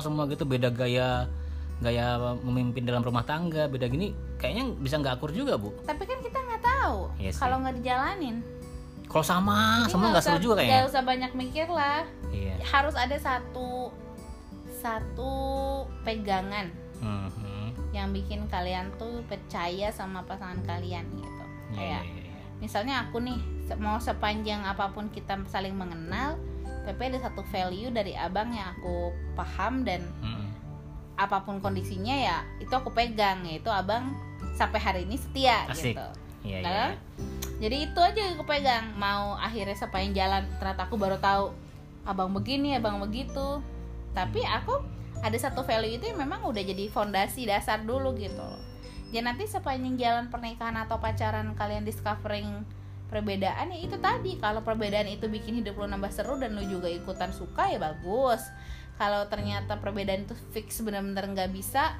semua 0.00 0.24
gitu 0.24 0.48
beda 0.48 0.72
gaya 0.72 1.28
gaya 1.84 2.16
memimpin 2.40 2.88
dalam 2.88 3.04
rumah 3.04 3.28
tangga 3.28 3.68
beda 3.68 3.92
gini 3.92 4.16
kayaknya 4.40 4.72
bisa 4.80 4.96
nggak 4.96 5.20
akur 5.20 5.28
juga 5.28 5.60
bu. 5.60 5.68
Tapi 5.84 6.08
kan 6.08 6.16
kita 6.24 6.38
nggak 6.40 6.62
tahu 6.64 7.12
Iya 7.20 7.30
kalau 7.36 7.60
nggak 7.60 7.76
dijalanin. 7.82 8.40
Kalau 9.04 9.20
sama 9.26 9.84
Jadi 9.84 9.92
semua 9.92 10.06
nggak 10.16 10.24
seru 10.24 10.38
juga 10.40 10.54
nggak 10.56 10.64
kayaknya 10.64 10.88
usah 10.88 11.02
banyak 11.04 11.32
mikir 11.36 11.66
lah 11.68 12.02
iya. 12.32 12.56
Harus 12.64 12.96
ada 12.96 13.16
satu 13.20 13.92
satu 14.80 15.32
pegangan 16.08 16.72
Mhm. 17.04 17.92
yang 17.92 18.16
bikin 18.16 18.48
kalian 18.48 18.88
tuh 18.96 19.20
percaya 19.28 19.92
sama 19.92 20.24
pasangan 20.24 20.56
kalian 20.64 21.04
gitu. 21.20 21.44
Iya, 21.74 21.76
kayak 21.76 22.02
iya, 22.08 22.22
iya. 22.32 22.40
misalnya 22.64 22.94
aku 23.04 23.20
nih 23.20 23.38
mau 23.76 24.00
sepanjang 24.00 24.64
apa 24.64 24.88
pun 24.96 25.12
kita 25.12 25.36
saling 25.52 25.76
mengenal 25.76 26.40
tapi 26.84 27.08
ada 27.08 27.18
satu 27.20 27.40
value 27.48 27.88
dari 27.88 28.12
abang 28.14 28.52
yang 28.52 28.76
aku 28.76 29.08
paham 29.34 29.82
dan 29.82 30.04
Mhm. 30.20 30.46
apa 31.14 31.42
pun 31.42 31.58
kondisinya 31.58 32.12
ya 32.12 32.38
itu 32.58 32.70
aku 32.70 32.90
pegang 32.90 33.46
yaitu 33.46 33.70
abang 33.70 34.10
sampai 34.54 34.78
hari 34.78 35.00
ini 35.06 35.16
setia 35.16 35.66
Asik. 35.66 35.94
gitu. 35.94 36.06
Iya 36.44 36.58
iya. 36.60 36.66
Nah, 36.66 36.88
jadi 37.56 37.76
itu 37.88 37.98
aja 37.98 38.18
yang 38.20 38.34
aku 38.36 38.44
pegang. 38.44 38.92
Mau 38.98 39.32
akhirnya 39.34 39.72
sepanjang 39.72 40.12
jalan 40.14 40.42
ternyata 40.60 40.84
aku 40.84 40.98
baru 41.00 41.16
tahu 41.16 41.54
abang 42.04 42.30
begini 42.30 42.76
abang 42.76 43.00
begitu. 43.00 43.62
Tapi 44.12 44.44
aku 44.44 44.78
ada 45.22 45.38
satu 45.38 45.64
value 45.64 45.96
itu 45.96 46.04
yang 46.06 46.20
memang 46.20 46.44
udah 46.44 46.60
jadi 46.60 46.86
fondasi 46.90 47.46
dasar 47.48 47.80
dulu 47.82 48.12
gitu. 48.18 48.42
Loh 48.42 48.74
ya 49.14 49.22
nanti 49.22 49.46
sepanjang 49.46 49.94
jalan 49.94 50.26
pernikahan 50.26 50.74
atau 50.74 50.98
pacaran 50.98 51.54
kalian 51.54 51.86
discovering 51.86 52.66
perbedaan 53.08 53.70
ya 53.72 53.78
itu 53.78 53.96
tadi. 54.00 54.36
Kalau 54.40 54.60
perbedaan 54.64 55.08
itu 55.08 55.28
bikin 55.28 55.60
hidup 55.60 55.78
lo 55.80 55.86
nambah 55.86 56.10
seru 56.10 56.36
dan 56.40 56.56
lo 56.56 56.62
juga 56.64 56.88
ikutan 56.88 57.30
suka 57.30 57.70
ya 57.70 57.78
bagus. 57.78 58.42
Kalau 58.94 59.26
ternyata 59.26 59.78
perbedaan 59.82 60.26
itu 60.26 60.34
fix 60.54 60.80
benar-benar 60.80 61.26
nggak 61.34 61.50
bisa 61.50 61.98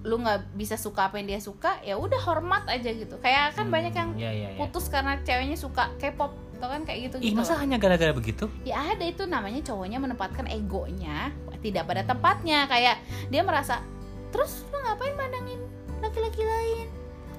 lu 0.00 0.16
nggak 0.16 0.56
bisa 0.56 0.80
suka 0.80 1.12
apa 1.12 1.20
yang 1.20 1.28
dia 1.28 1.40
suka 1.44 1.76
ya 1.84 2.00
udah 2.00 2.20
hormat 2.24 2.64
aja 2.72 2.88
gitu. 2.88 3.20
Kayak 3.20 3.52
kan 3.52 3.68
Hmm, 3.68 3.74
banyak 3.76 3.92
yang 3.92 4.10
iya, 4.16 4.30
iya, 4.32 4.48
iya. 4.56 4.58
putus 4.58 4.88
karena 4.88 5.20
ceweknya 5.20 5.60
suka 5.60 5.92
K-pop 6.00 6.32
atau 6.56 6.68
kan? 6.72 6.88
Kayak 6.88 7.12
gitu 7.12 7.16
ih 7.20 7.36
gitu 7.36 7.40
masa 7.44 7.60
hanya 7.60 7.76
gara-gara 7.76 8.12
begitu? 8.16 8.48
Ya 8.64 8.80
ada 8.80 9.04
itu 9.04 9.28
namanya 9.28 9.60
cowoknya 9.60 10.00
menempatkan 10.00 10.48
egonya 10.48 11.32
tidak 11.60 11.84
pada 11.84 12.00
tempatnya. 12.08 12.64
Kayak 12.64 13.04
dia 13.28 13.44
merasa 13.44 13.84
terus 14.32 14.64
lu 14.72 14.78
ngapain 14.80 15.12
mandangin 15.20 15.60
laki-laki 16.00 16.40
lain 16.48 16.88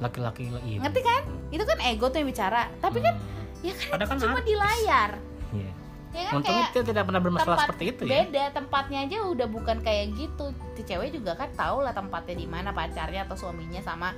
laki-laki 0.02 0.50
iya 0.62 0.80
ngerti 0.80 1.00
kan 1.00 1.22
itu 1.48 1.64
kan 1.64 1.78
ego 1.84 2.06
tuh 2.08 2.18
yang 2.18 2.28
bicara 2.28 2.62
tapi 2.78 3.00
kan 3.00 3.16
Hmm. 3.62 3.62
ya 3.62 3.74
kan 3.76 3.88
Ada 3.92 3.98
itu 4.00 4.10
kan 4.10 4.18
cuma 4.18 4.34
artis. 4.34 4.48
di 4.48 4.56
layar 4.58 5.12
Iya. 5.52 5.72
ya 6.12 6.24
kan 6.28 6.42
kayak 6.42 6.66
tidak 6.74 7.04
pernah 7.06 7.22
bermasalah 7.22 7.58
seperti 7.62 7.84
itu 7.88 8.02
ya 8.04 8.26
beda 8.26 8.44
tempatnya 8.52 9.00
aja 9.02 9.18
udah 9.24 9.48
bukan 9.48 9.78
kayak 9.80 10.06
gitu 10.14 10.46
si 10.74 10.82
cewek 10.84 11.14
juga 11.14 11.32
kan 11.36 11.54
tahu 11.54 11.78
lah 11.80 11.94
tempatnya 11.94 12.36
di 12.36 12.46
mana 12.46 12.70
pacarnya 12.70 13.24
atau 13.24 13.38
suaminya 13.38 13.80
sama 13.80 14.12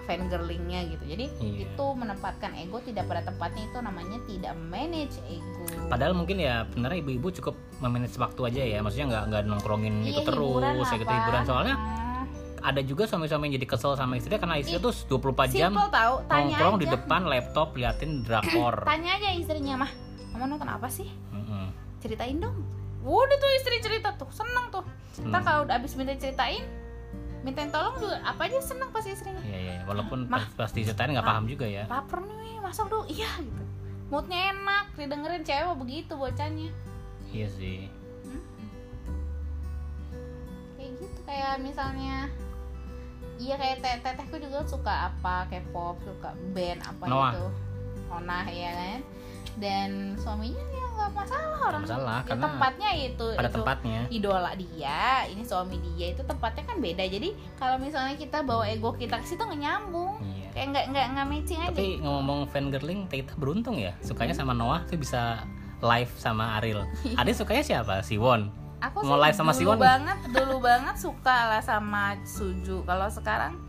fangirlingnya 0.00 0.80
gitu 0.88 1.04
jadi 1.04 1.26
Iya. 1.36 1.66
itu 1.68 1.84
menempatkan 1.92 2.50
ego 2.56 2.78
tidak 2.80 3.06
pada 3.06 3.22
tempatnya 3.22 3.62
itu 3.64 3.78
namanya 3.78 4.18
tidak 4.24 4.54
manage 4.64 5.16
ego 5.24 5.66
Padahal 5.86 6.14
mungkin 6.14 6.38
ya 6.38 6.66
benernya 6.66 6.98
ibu-ibu 7.00 7.28
cukup 7.32 7.54
memanage 7.78 8.14
waktu 8.16 8.40
aja 8.44 8.62
ya, 8.64 8.78
maksudnya 8.78 9.06
nggak 9.08 9.24
nggak 9.26 9.42
nongkrongin 9.44 9.94
Iya, 10.00 10.10
itu 10.12 10.20
terus, 10.24 10.86
kayak 10.88 11.00
gitu 11.00 11.10
hiburan. 11.12 11.42
Soalnya 11.44 11.74
Hmm. 11.74 12.09
Ada 12.60 12.80
juga 12.80 13.04
suami-suami 13.04 13.46
yang 13.46 13.54
jadi 13.56 13.68
kesel 13.68 13.92
sama 13.94 14.14
istrinya 14.14 14.38
karena 14.38 14.56
istrinya 14.56 14.80
tuh 14.80 14.92
24 14.92 15.50
jam 15.50 15.70
simple 15.70 15.88
tahu 15.88 16.14
tanya 16.24 16.44
nongkrong 16.50 16.74
aja 16.74 16.80
di 16.80 16.86
depan 16.88 17.20
laptop 17.24 17.68
liatin 17.72 18.12
drakor. 18.20 18.74
tanya 18.90 19.10
aja 19.14 19.28
istrinya 19.32 19.74
mah 19.78 19.90
kamu 20.30 20.44
nonton 20.48 20.68
apa 20.68 20.86
sih 20.86 21.08
Mm-mm. 21.30 21.72
ceritain 21.98 22.36
dong 22.36 22.54
udah 23.00 23.32
tuh 23.34 23.50
istri 23.54 23.76
cerita 23.78 24.12
tuh 24.14 24.28
seneng 24.28 24.68
tuh 24.68 24.84
Seneng. 25.10 25.32
Ntar 25.32 25.40
kalau 25.42 25.60
udah 25.64 25.74
abis 25.74 25.92
minta 25.94 26.12
ceritain 26.14 26.62
mintain 27.40 27.66
tolong 27.66 27.96
juga 27.96 28.20
apa 28.20 28.44
aja 28.44 28.60
seneng 28.60 28.88
pasti 28.90 29.10
istrinya 29.10 29.40
Iya 29.40 29.58
iya, 29.58 29.74
walaupun 29.84 30.28
Mah. 30.28 30.44
pas, 30.46 30.68
pas 30.68 30.70
diceritain 30.70 31.08
nggak 31.10 31.24
paham 31.24 31.44
juga 31.44 31.64
ya. 31.64 31.84
lapar 31.86 32.20
nih 32.20 32.60
masak 32.60 32.86
dong 32.86 33.04
iya 33.06 33.26
gitu 33.36 33.62
moodnya 34.06 34.52
enak 34.52 34.86
didengerin 34.94 35.40
cewek 35.40 35.76
begitu 35.76 36.12
bocahnya 36.12 36.68
Iya 37.26 37.48
sih. 37.48 37.88
kayak 40.76 40.92
gitu 40.96 41.18
kayak 41.22 41.52
misalnya 41.58 42.28
iya 43.40 43.54
kayak 43.56 43.76
teh 43.80 43.96
tetehku 43.98 44.36
juga 44.36 44.60
suka 44.62 44.94
apa 45.08 45.48
K-pop 45.48 45.96
suka 46.00 46.30
band 46.52 46.80
apa 46.82 47.04
Noah. 47.04 47.32
gitu 47.32 47.46
Onah 48.10 48.44
ya 48.44 48.70
kan 48.70 49.00
dan 49.56 49.90
suaminya 50.14 50.62
ya 50.62 50.84
nggak 50.90 51.10
masalah 51.10 51.58
orang 51.64 51.82
masalah, 51.82 52.18
ya, 52.18 52.28
karena 52.28 52.44
tempatnya 52.44 52.90
itu 52.94 53.26
Pada 53.32 53.48
itu 53.48 53.56
tempatnya. 53.56 54.00
idola 54.08 54.50
dia 54.52 55.00
ini 55.26 55.42
suami 55.42 55.76
dia 55.80 56.06
itu 56.10 56.22
tempatnya 56.22 56.62
kan 56.62 56.76
beda 56.78 57.02
jadi 57.02 57.28
kalau 57.56 57.76
misalnya 57.76 58.14
kita 58.14 58.38
bawa 58.40 58.68
ego 58.68 58.94
kita 58.94 59.16
ke 59.16 59.26
situ 59.26 59.40
nggak 59.40 59.58
nyambung 59.58 60.20
Iya. 60.20 60.48
kayak 60.52 60.66
nggak 60.70 60.84
nggak 60.88 61.06
nggak 61.08 61.26
matching 61.26 61.60
aja 61.60 61.70
Tapi 61.72 61.88
ngomong 61.98 62.40
fangirling, 62.46 63.00
kita 63.06 63.32
beruntung 63.34 63.78
ya. 63.78 63.94
Sukanya 64.00 64.34
sama 64.34 64.50
Noah 64.50 64.82
tuh 64.84 64.98
bisa 64.98 65.46
live 65.80 66.10
sama 66.14 66.58
Ariel. 66.58 66.82
Ade 67.20 67.30
sukanya 67.30 67.62
siapa? 67.62 68.02
Si 68.02 68.18
Won. 68.18 68.50
Aku 68.80 69.04
Mau 69.04 69.20
live 69.20 69.36
sama 69.36 69.52
Siwon 69.52 69.76
banget 69.76 70.18
dulu 70.32 70.64
banget 70.64 70.96
suka 70.96 71.52
lah 71.52 71.62
sama 71.62 72.16
Suju. 72.24 72.82
Kalau 72.88 73.06
sekarang 73.12 73.60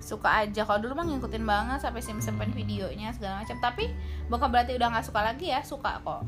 suka 0.00 0.46
aja. 0.46 0.64
Kalau 0.64 0.80
dulu 0.80 0.96
mah 0.96 1.06
ngikutin 1.06 1.44
banget 1.44 1.78
sampai 1.82 2.00
sim 2.00 2.18
simpen 2.22 2.50
videonya 2.54 3.12
segala 3.12 3.44
macam. 3.44 3.58
Tapi 3.60 3.90
bukan 4.32 4.48
berarti 4.48 4.72
udah 4.78 4.88
nggak 4.94 5.06
suka 5.06 5.20
lagi 5.20 5.52
ya 5.52 5.60
suka 5.60 6.00
kok. 6.00 6.22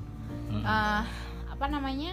Eh, 0.52 1.02
apa 1.48 1.64
namanya? 1.70 2.12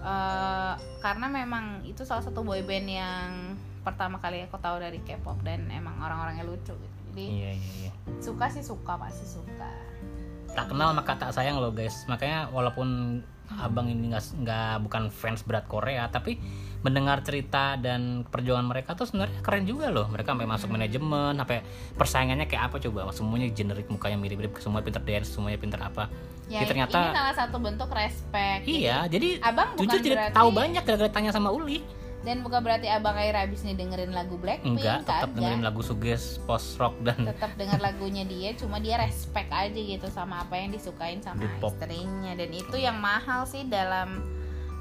Eh, 0.00 0.74
karena 1.04 1.26
memang 1.28 1.84
itu 1.84 2.06
salah 2.08 2.24
satu 2.24 2.40
boyband 2.40 2.88
yang 2.88 3.28
pertama 3.84 4.16
kali 4.16 4.44
aku 4.44 4.56
tahu 4.60 4.80
dari 4.80 5.00
K-pop 5.04 5.40
dan 5.44 5.68
emang 5.68 5.96
orang-orangnya 6.00 6.44
lucu 6.48 6.72
gitu. 6.72 6.98
Jadi 7.10 7.24
Iya 7.26 7.50
iya 7.58 7.72
iya. 7.84 7.92
suka 8.22 8.48
sih 8.48 8.64
suka 8.64 8.96
pasti 8.96 9.26
suka. 9.26 9.70
Tak 10.54 10.72
kenal 10.72 10.96
maka 10.96 11.18
tak 11.20 11.36
sayang 11.36 11.60
loh 11.60 11.74
guys. 11.74 12.08
Makanya 12.08 12.48
walaupun 12.48 13.20
abang 13.58 13.90
ini 13.90 14.14
nggak 14.14 14.24
nggak 14.46 14.74
bukan 14.86 15.02
fans 15.10 15.42
berat 15.42 15.66
Korea, 15.66 16.06
tapi 16.06 16.38
mendengar 16.80 17.20
cerita 17.20 17.76
dan 17.76 18.24
perjuangan 18.24 18.64
mereka 18.64 18.96
tuh 18.96 19.04
sebenarnya 19.04 19.42
keren 19.44 19.66
juga 19.68 19.90
loh. 19.92 20.06
Mereka 20.08 20.32
sampai 20.32 20.48
masuk 20.48 20.68
manajemen, 20.70 21.34
sampai 21.36 21.60
persaingannya 21.92 22.46
kayak 22.46 22.72
apa 22.72 22.76
coba? 22.80 23.10
Semuanya 23.12 23.52
generik 23.52 23.90
mukanya 23.90 24.16
mirip-mirip, 24.16 24.56
semua 24.62 24.80
pinter 24.80 25.02
dance, 25.04 25.34
semuanya 25.34 25.58
pinter 25.60 25.80
apa? 25.82 26.08
ya 26.50 26.62
Ya, 26.62 26.66
ternyata- 26.66 26.98
ini 26.98 27.14
salah 27.14 27.34
satu 27.38 27.56
bentuk 27.62 27.86
respect 27.94 28.66
Iya, 28.66 29.06
jadi 29.06 29.38
abang 29.38 29.78
bukan 29.78 29.86
jujur 30.02 30.18
berarti 30.18 30.34
tahu 30.34 30.48
banyak 30.50 30.82
gara-gara 30.82 31.10
tanya 31.14 31.30
sama 31.30 31.54
Uli. 31.54 31.78
Dan 32.20 32.44
bukan 32.44 32.60
berarti 32.60 32.88
abang 32.88 33.16
akhirnya 33.16 33.48
habis 33.48 33.64
nih 33.64 33.76
dengerin 33.80 34.12
lagu 34.12 34.36
Blackpink 34.36 34.76
Enggak, 34.76 35.08
tetap 35.08 35.30
dengerin 35.32 35.64
lagu 35.64 35.80
suges, 35.80 36.36
post 36.44 36.76
rock 36.76 36.92
dan 37.00 37.16
tetap 37.24 37.52
dengar 37.56 37.80
lagunya 37.80 38.28
dia 38.28 38.52
cuma 38.52 38.76
dia 38.76 39.00
respect 39.00 39.48
aja 39.48 39.80
gitu 39.80 40.06
sama 40.12 40.44
apa 40.44 40.60
yang 40.60 40.70
disukain 40.72 41.24
sama 41.24 41.48
istrinya. 41.48 42.36
Dan 42.36 42.50
itu 42.52 42.76
yang 42.76 43.00
mahal 43.00 43.48
sih 43.48 43.64
dalam 43.68 44.39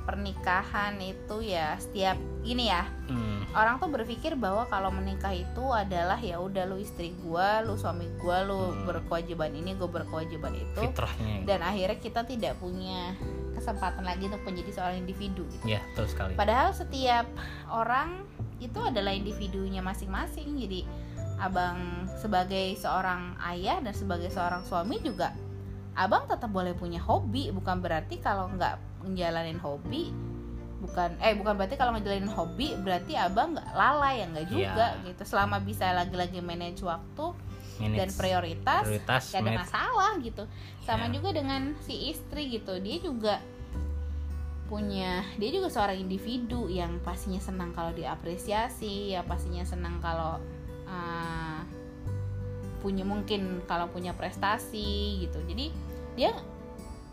pernikahan 0.09 0.97
itu 0.97 1.45
ya 1.45 1.77
setiap 1.77 2.17
ini 2.41 2.73
ya 2.73 2.89
hmm, 3.05 3.53
orang 3.53 3.77
tuh 3.77 3.93
berpikir 3.93 4.33
bahwa 4.33 4.65
kalau 4.65 4.89
menikah 4.89 5.29
itu 5.29 5.61
adalah 5.69 6.17
ya 6.17 6.41
udah 6.41 6.65
lu 6.65 6.81
istri 6.81 7.13
gua 7.21 7.61
lu 7.61 7.77
suami 7.77 8.09
gua 8.17 8.41
lu 8.41 8.57
Hmm. 8.73 8.89
berkewajiban 8.89 9.53
ini 9.53 9.77
gua 9.77 9.85
berkewajiban 9.85 10.57
itu 10.57 10.81
fitrahnya. 10.81 11.45
dan 11.45 11.61
akhirnya 11.61 12.01
kita 12.01 12.25
tidak 12.25 12.57
punya 12.57 13.13
kesempatan 13.53 14.01
lagi 14.01 14.25
untuk 14.25 14.41
menjadi 14.41 14.71
seorang 14.73 14.97
individu 15.03 15.43
gitu 15.51 15.65
Ya, 15.67 15.83
betul 15.93 16.07
sekali. 16.09 16.33
Padahal 16.33 16.73
setiap 16.73 17.27
orang 17.69 18.25
itu 18.57 18.79
adalah 18.79 19.11
individunya 19.11 19.83
masing-masing. 19.83 20.57
Jadi 20.57 20.87
abang 21.37 22.07
sebagai 22.17 22.75
seorang 22.75 23.35
ayah 23.51 23.83
dan 23.83 23.91
sebagai 23.91 24.31
seorang 24.31 24.63
suami 24.63 25.03
juga 25.03 25.35
abang 25.91 26.23
tetap 26.31 26.47
boleh 26.47 26.71
punya 26.71 27.03
hobi. 27.03 27.51
Bukan 27.51 27.83
berarti 27.83 28.23
kalau 28.23 28.47
nggak 28.47 28.79
ngejalanin 29.11 29.59
hobi 29.59 30.13
bukan 30.79 31.11
eh 31.19 31.35
bukan 31.35 31.59
berarti 31.59 31.75
kalau 31.75 31.91
ngejalanin 31.91 32.31
hobi 32.31 32.71
berarti 32.79 33.19
abang 33.19 33.51
nggak 33.51 33.67
lalai 33.75 34.23
ya 34.23 34.25
nggak 34.31 34.47
juga 34.47 34.87
gitu. 35.03 35.21
Selama 35.27 35.59
bisa 35.59 35.91
lagi-lagi 35.91 36.39
manage 36.39 36.81
waktu 36.87 37.35
dan 37.79 37.95
Manage 37.95 38.15
prioritas 38.19 38.83
prioritas 38.87 39.23
gak 39.31 39.39
ada 39.39 39.51
manage- 39.51 39.61
masalah 39.67 40.11
gitu. 40.23 40.43
Sama 40.87 41.05
Ya. 41.07 41.19
juga 41.19 41.29
dengan 41.35 41.75
si 41.83 42.11
istri 42.11 42.47
gitu 42.51 42.79
dia 42.79 42.97
juga 42.99 43.43
punya 44.69 45.25
dia 45.41 45.49
juga 45.49 45.67
seorang 45.67 45.97
individu 45.97 46.69
yang 46.69 47.01
pastinya 47.01 47.41
senang 47.41 47.73
kalau 47.73 47.89
diapresiasi 47.91 49.17
ya 49.17 49.25
pastinya 49.25 49.65
senang 49.65 49.97
kalau 49.97 50.37
uh, 50.85 51.59
punya 52.79 53.03
mungkin 53.03 53.65
kalau 53.67 53.91
punya 53.91 54.13
prestasi 54.15 55.25
gitu. 55.27 55.41
Jadi 55.43 55.73
dia 56.15 56.31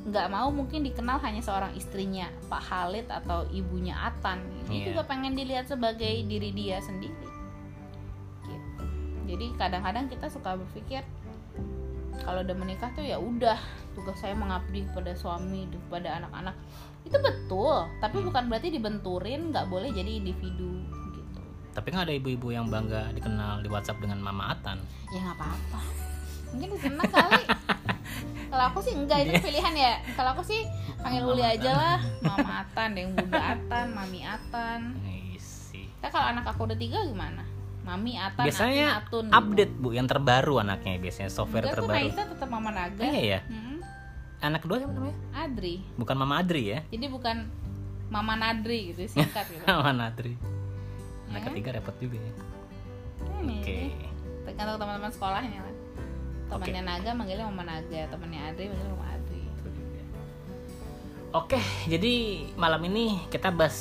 nggak 0.06 0.26
mau 0.28 0.48
mungkin 0.48 0.80
dikenal 0.80 1.18
hanya 1.18 1.42
seorang 1.42 1.74
istrinya 1.74 2.30
Pak 2.46 2.62
Khalid 2.62 3.10
atau 3.10 3.42
ibunya 3.50 3.98
Atan 3.98 4.38
dia 4.64 4.78
Iya. 4.80 4.84
juga 4.88 5.02
pengen 5.04 5.34
dilihat 5.34 5.66
sebagai 5.66 6.22
diri 6.22 6.50
dia 6.50 6.78
sendiri. 6.78 7.26
Gitu. 8.44 8.82
Jadi 9.26 9.46
kadang-kadang 9.56 10.06
kita 10.06 10.26
suka 10.26 10.54
berpikir 10.54 11.02
kalau 12.18 12.40
udah 12.40 12.56
menikah 12.56 12.88
tuh 12.92 13.02
ya 13.02 13.18
udah 13.18 13.58
tugas 13.92 14.16
saya 14.16 14.32
mengabdi 14.32 14.86
kepada 14.86 15.10
suami 15.12 15.66
kepada 15.68 16.16
anak-anak. 16.16 16.54
Itu 17.02 17.18
betul 17.18 17.90
tapi 17.98 18.22
bukan 18.22 18.46
berarti 18.46 18.70
dibenturin 18.70 19.50
nggak 19.50 19.66
boleh 19.66 19.90
jadi 19.90 20.22
individu 20.22 20.86
gitu. 21.12 21.42
Tapi 21.72 21.88
kan 21.90 22.06
ada 22.06 22.14
ibu-ibu 22.14 22.50
yang 22.50 22.66
bangga 22.66 23.10
dikenal 23.10 23.58
di 23.58 23.68
WhatsApp 23.68 23.98
dengan 23.98 24.22
Mama 24.22 24.54
Atan. 24.54 24.78
ya 25.08 25.18
nggak 25.20 25.34
apa-apa. 25.34 25.80
Mungkin 26.54 26.70
senang 26.78 27.10
kali 27.10 27.42
kalau 28.46 28.64
aku 28.66 28.78
sih 28.80 28.92
enggak 28.92 29.18
itu 29.22 29.32
pilihan 29.40 29.74
ya 29.74 29.92
kalau 30.14 30.32
aku 30.32 30.42
sih 30.42 30.62
panggil 30.96 31.22
Uli 31.22 31.40
aja 31.40 31.70
lah 31.70 31.96
Mama 32.20 32.62
Atan 32.62 32.90
yang 32.92 33.10
Bunda 33.12 33.38
Atan 33.54 33.86
Mami 33.92 34.20
Atan. 34.22 34.80
Nah, 35.96 36.10
kalau 36.12 36.26
anak 36.28 36.46
aku 36.46 36.64
udah 36.64 36.76
tiga 36.76 37.02
gimana 37.02 37.42
Mami 37.82 38.14
Atan 38.14 38.46
Biasanya 38.46 38.86
Atin, 38.98 39.26
Atun 39.26 39.26
update 39.28 39.74
bu, 39.74 39.88
yang 39.90 40.06
terbaru 40.06 40.58
anaknya 40.58 40.98
biasanya 40.98 41.28
software 41.28 41.66
Enggak 41.66 41.78
terbaru. 41.78 41.98
Naisa 42.06 42.22
tetap 42.24 42.48
Mama 42.48 42.70
Naga 42.70 43.02
Iya 43.02 43.20
ya. 43.22 43.40
Mm-mm. 43.46 43.78
Anak 44.38 44.60
kedua 44.60 44.76
siapa 44.76 44.92
namanya? 44.92 45.16
Adri 45.34 45.74
Bukan 45.94 46.14
Mama 46.14 46.34
Adri 46.38 46.62
ya? 46.68 46.80
jadi 46.86 47.06
bukan 47.06 47.36
Mama 48.06 48.34
Nadri 48.34 48.94
gitu 48.94 49.02
singkat 49.12 49.46
gitu 49.48 49.62
Mama 49.64 49.90
Adri. 50.06 50.34
Anak 51.26 51.40
Ya. 51.42 51.46
ketiga 51.50 51.70
repot 51.74 51.96
juga 51.98 52.16
ya. 52.16 52.32
Hmm, 53.18 53.50
Oke. 53.50 53.78
tergantung 54.44 54.78
teman-teman 54.78 55.10
sekolahnya 55.10 55.58
lah 55.60 55.74
temannya 56.46 56.82
Naga 56.82 57.10
manggilnya 57.12 57.46
Mama 57.50 57.64
Naga 57.66 58.00
temannya 58.10 58.40
Adri 58.50 58.64
manggilnya 58.70 58.92
Mama 58.94 59.08
Adri. 59.14 59.42
Oke, 61.34 61.60
jadi 61.84 62.46
malam 62.56 62.80
ini 62.88 63.20
kita 63.28 63.52
bahas 63.52 63.76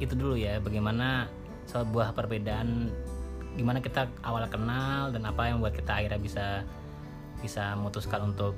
itu 0.00 0.16
dulu 0.16 0.32
ya, 0.38 0.56
bagaimana 0.64 1.28
sebuah 1.68 2.16
perbedaan 2.16 2.88
gimana 3.58 3.82
kita 3.82 4.08
awal 4.24 4.46
kenal 4.48 5.10
dan 5.12 5.26
apa 5.26 5.50
yang 5.50 5.60
membuat 5.60 5.76
kita 5.76 5.92
akhirnya 6.00 6.20
bisa 6.22 6.46
bisa 7.42 7.74
memutuskan 7.76 8.32
untuk 8.32 8.54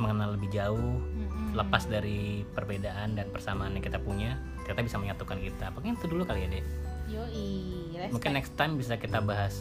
mengenal 0.00 0.34
lebih 0.34 0.50
jauh 0.50 0.98
Mm-mm. 0.98 1.54
lepas 1.54 1.86
dari 1.86 2.42
perbedaan 2.56 3.14
dan 3.14 3.30
persamaan 3.30 3.78
yang 3.78 3.84
kita 3.84 4.02
punya 4.02 4.34
ternyata 4.66 4.82
bisa 4.82 4.96
menyatukan 4.98 5.38
kita. 5.38 5.70
Mungkin 5.70 5.94
itu 5.94 6.06
dulu 6.10 6.22
kali 6.26 6.48
ya 6.48 6.48
deh 6.58 6.64
Yoi, 7.04 7.48
respect 7.92 8.12
mungkin 8.16 8.30
next 8.32 8.52
time 8.56 8.74
bisa 8.80 8.96
kita 8.96 9.20
bahas 9.20 9.60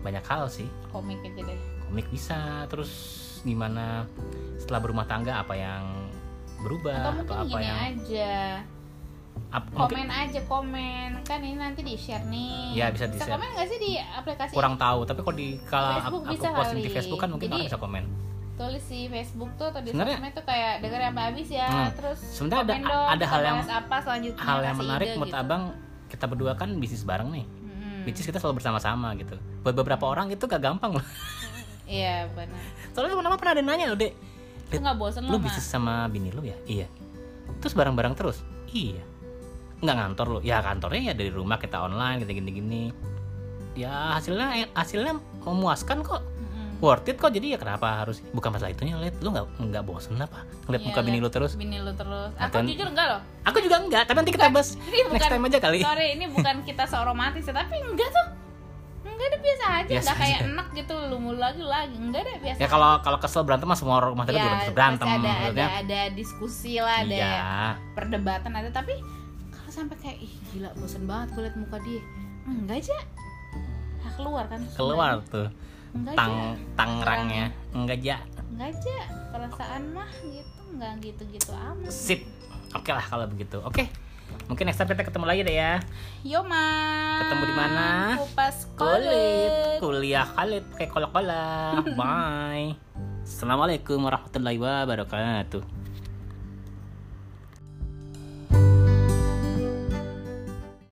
banyak 0.00 0.22
hal 0.22 0.46
sih 0.46 0.68
komik 0.88 1.18
aja 1.20 1.42
deh 1.44 1.60
komik 1.82 2.06
bisa 2.08 2.38
terus 2.66 2.90
gimana 3.40 4.04
setelah 4.56 4.80
berumah 4.80 5.04
tangga 5.04 5.36
apa 5.36 5.54
yang 5.54 5.84
berubah 6.58 6.90
atau 6.92 7.00
atau, 7.00 7.12
mungkin 7.14 7.36
apa 7.36 7.46
gini 7.48 7.64
yang 7.64 7.78
aja 7.78 8.32
ap- 9.48 9.70
mungkin 9.70 9.96
komen 9.96 10.08
aja 10.10 10.40
komen 10.44 11.08
kan 11.22 11.38
ini 11.40 11.56
nanti 11.56 11.80
di 11.80 11.94
share 11.94 12.26
nih 12.26 12.74
Ya, 12.74 12.90
bisa 12.90 13.06
di-share. 13.06 13.30
komen 13.30 13.48
nggak 13.48 13.66
sih 13.66 13.78
di 13.78 13.92
aplikasi 13.96 14.52
kurang 14.52 14.74
tahu 14.74 15.02
tapi 15.04 15.20
kalau 15.20 15.36
di 15.36 15.48
kalau 15.64 15.88
Facebook 15.96 16.20
aku 16.20 16.34
bisa 16.34 16.48
posting 16.52 16.76
di 16.76 16.82
kali. 16.84 16.94
Facebook 16.94 17.18
kan 17.18 17.30
mungkin 17.30 17.46
Jadi- 17.46 17.56
orang 17.56 17.68
bisa 17.68 17.78
komen 17.78 18.04
tulis 18.58 18.84
di 18.84 19.00
Facebook 19.06 19.50
tuh 19.54 19.66
atau 19.68 19.80
di 19.80 19.88
Sebenarnya- 19.88 20.18
sosmed 20.18 20.34
tuh 20.34 20.44
kayak 20.44 20.72
denger 20.82 21.00
sampai 21.00 21.22
habis 21.24 21.48
ya 21.48 21.68
Hmm. 21.68 21.90
terus 21.94 22.18
Sebenarnya 22.18 22.58
ada- 22.74 22.90
dong, 22.90 23.06
ada 23.08 23.24
hal 23.24 23.40
yang- 23.40 23.62
apa 23.64 23.96
selanjutnya 24.00 24.42
hal 24.42 24.58
yang 24.60 24.76
menarik 24.76 25.06
ide 25.06 25.14
menurut 25.14 25.30
gitu. 25.30 25.38
abang 25.40 25.62
kita 26.08 26.24
berdua 26.26 26.52
kan 26.54 26.68
bisnis 26.74 27.04
bareng 27.04 27.30
nih. 27.30 27.46
Which 28.08 28.16
is 28.16 28.24
kita 28.24 28.40
selalu 28.40 28.64
bersama-sama 28.64 29.12
gitu. 29.20 29.36
Buat 29.60 29.76
beberapa 29.76 30.08
orang 30.08 30.32
itu 30.32 30.48
gak 30.48 30.64
gampang 30.64 30.96
loh. 30.96 31.06
Iya 31.84 32.28
benar. 32.32 32.60
Soalnya 32.96 33.12
teman-teman 33.16 33.36
pernah 33.36 33.52
ada 33.52 33.62
nanya 33.64 33.84
loh 33.92 33.98
dek. 34.00 34.12
Itu 34.68 34.80
nggak 34.84 34.96
bosen 35.00 35.24
lu 35.24 35.36
lo 35.36 35.40
bisnis 35.40 35.64
sama 35.64 36.04
bini 36.12 36.28
lu 36.28 36.44
ya? 36.44 36.56
Iya. 36.68 36.84
Terus 37.64 37.72
bareng-bareng 37.72 38.12
terus? 38.12 38.44
Iya. 38.68 39.00
Nggak 39.80 39.96
ngantor 39.96 40.26
lu 40.36 40.40
ya 40.44 40.60
kantornya 40.60 41.12
ya 41.12 41.14
dari 41.16 41.32
rumah 41.32 41.56
kita 41.56 41.80
online 41.80 42.24
gitu 42.24 42.36
gini-gini. 42.36 42.92
Ya 43.72 44.16
hasilnya 44.20 44.68
hasilnya 44.76 45.16
memuaskan 45.44 46.04
kok 46.04 46.20
worth 46.78 47.06
it 47.10 47.16
kok. 47.18 47.30
Jadi 47.34 47.54
ya 47.54 47.58
kenapa 47.58 48.06
harus 48.06 48.22
bukan 48.30 48.54
masalah 48.54 48.70
itunya 48.70 48.94
lihat 48.98 49.18
lu 49.20 49.34
nggak 49.34 49.46
nggak 49.58 49.82
bosen 49.86 50.18
apa 50.18 50.46
ngeliat 50.66 50.82
Iya, 50.82 50.88
muka 50.90 51.00
bini 51.02 51.18
lu 51.18 51.30
terus. 51.30 51.52
bini 51.58 51.78
lu 51.82 51.92
terus. 51.94 52.30
Aku 52.38 52.58
Atau- 52.58 52.66
jujur 52.66 52.88
enggak 52.88 53.06
loh. 53.10 53.20
Aku 53.46 53.58
juga 53.62 53.76
enggak 53.82 54.02
tapi 54.06 54.16
nanti 54.22 54.32
kita 54.34 54.46
bahas 54.50 54.78
next 54.78 55.10
bukan 55.10 55.28
time 55.28 55.44
aja 55.50 55.58
kali. 55.58 55.78
sorry 55.82 56.06
ini 56.14 56.24
bukan 56.30 56.54
kita 56.62 56.82
so 56.86 56.98
romantis 57.02 57.44
ya 57.46 57.54
tapi 57.54 57.74
enggak 57.82 58.08
tuh. 58.10 58.26
Enggak 59.08 59.26
ada 59.34 59.38
biasa 59.42 59.64
aja. 59.66 59.90
Biasa 59.90 60.10
enggak 60.10 60.16
kayak 60.22 60.38
enak 60.46 60.66
gitu 60.74 60.94
lu 61.10 61.16
mulu 61.18 61.38
lagi 61.40 61.62
lagi. 61.62 61.96
Enggak 61.98 62.20
ada 62.26 62.32
biasa 62.38 62.58
ya 62.62 62.68
kalau 62.70 62.90
kalau 63.02 63.18
kesel 63.18 63.42
berantem 63.42 63.66
mah 63.66 63.78
semua 63.78 63.96
rumah 64.02 64.24
tangga 64.26 64.42
juga 64.42 64.58
bisa 64.62 64.74
berantem 64.74 65.06
ada, 65.06 65.30
ada 65.50 65.64
ada 65.82 66.00
diskusi 66.14 66.78
lah 66.78 67.02
ada 67.02 67.14
iya. 67.14 67.38
perdebatan 67.98 68.52
ada. 68.54 68.70
Tapi 68.70 68.94
kalau 69.50 69.70
sampai 69.74 69.96
kayak 69.98 70.18
ih 70.22 70.32
gila 70.54 70.70
bosen 70.78 71.04
banget 71.10 71.34
gue 71.34 71.42
liat 71.48 71.56
muka 71.58 71.78
dia. 71.82 72.02
Enggak 72.48 72.80
aja 72.86 72.98
nah, 73.98 74.12
keluar 74.14 74.44
kan? 74.46 74.60
Keluar 74.72 75.20
tuh 75.26 75.48
enggak 75.92 76.14
tang 76.14 76.32
aja 76.32 76.54
tangrangnya 76.76 77.46
enggak 77.72 77.98
ja 78.00 78.18
enggak 78.48 78.68
aja 78.74 78.96
perasaan 79.30 79.82
mah 79.92 80.10
gitu 80.24 80.60
enggak 80.68 80.92
gitu-gitu 81.00 81.50
amat. 81.52 81.90
Sip. 81.90 82.20
Oke 82.76 82.90
lah 82.92 83.02
kalau 83.02 83.24
begitu. 83.24 83.58
Oke 83.64 83.88
mungkin 84.44 84.68
next 84.68 84.76
time 84.76 84.92
kita 84.92 85.08
ketemu 85.08 85.24
lagi 85.24 85.40
deh 85.40 85.56
ya. 85.56 85.74
Yoma 86.20 86.66
Ketemu 87.24 87.44
di 87.44 87.54
mana? 87.56 87.86
kupas 88.20 88.56
kulit. 88.76 89.00
kulit. 89.00 89.78
Kuliah 89.80 90.26
kulit 90.28 90.64
kayak 90.76 90.90
kolak 90.92 91.10
kolak 91.12 91.84
bye. 91.98 92.76
Assalamualaikum 93.24 94.00
warahmatullahi 94.00 94.56
wabarakatuh 94.56 95.62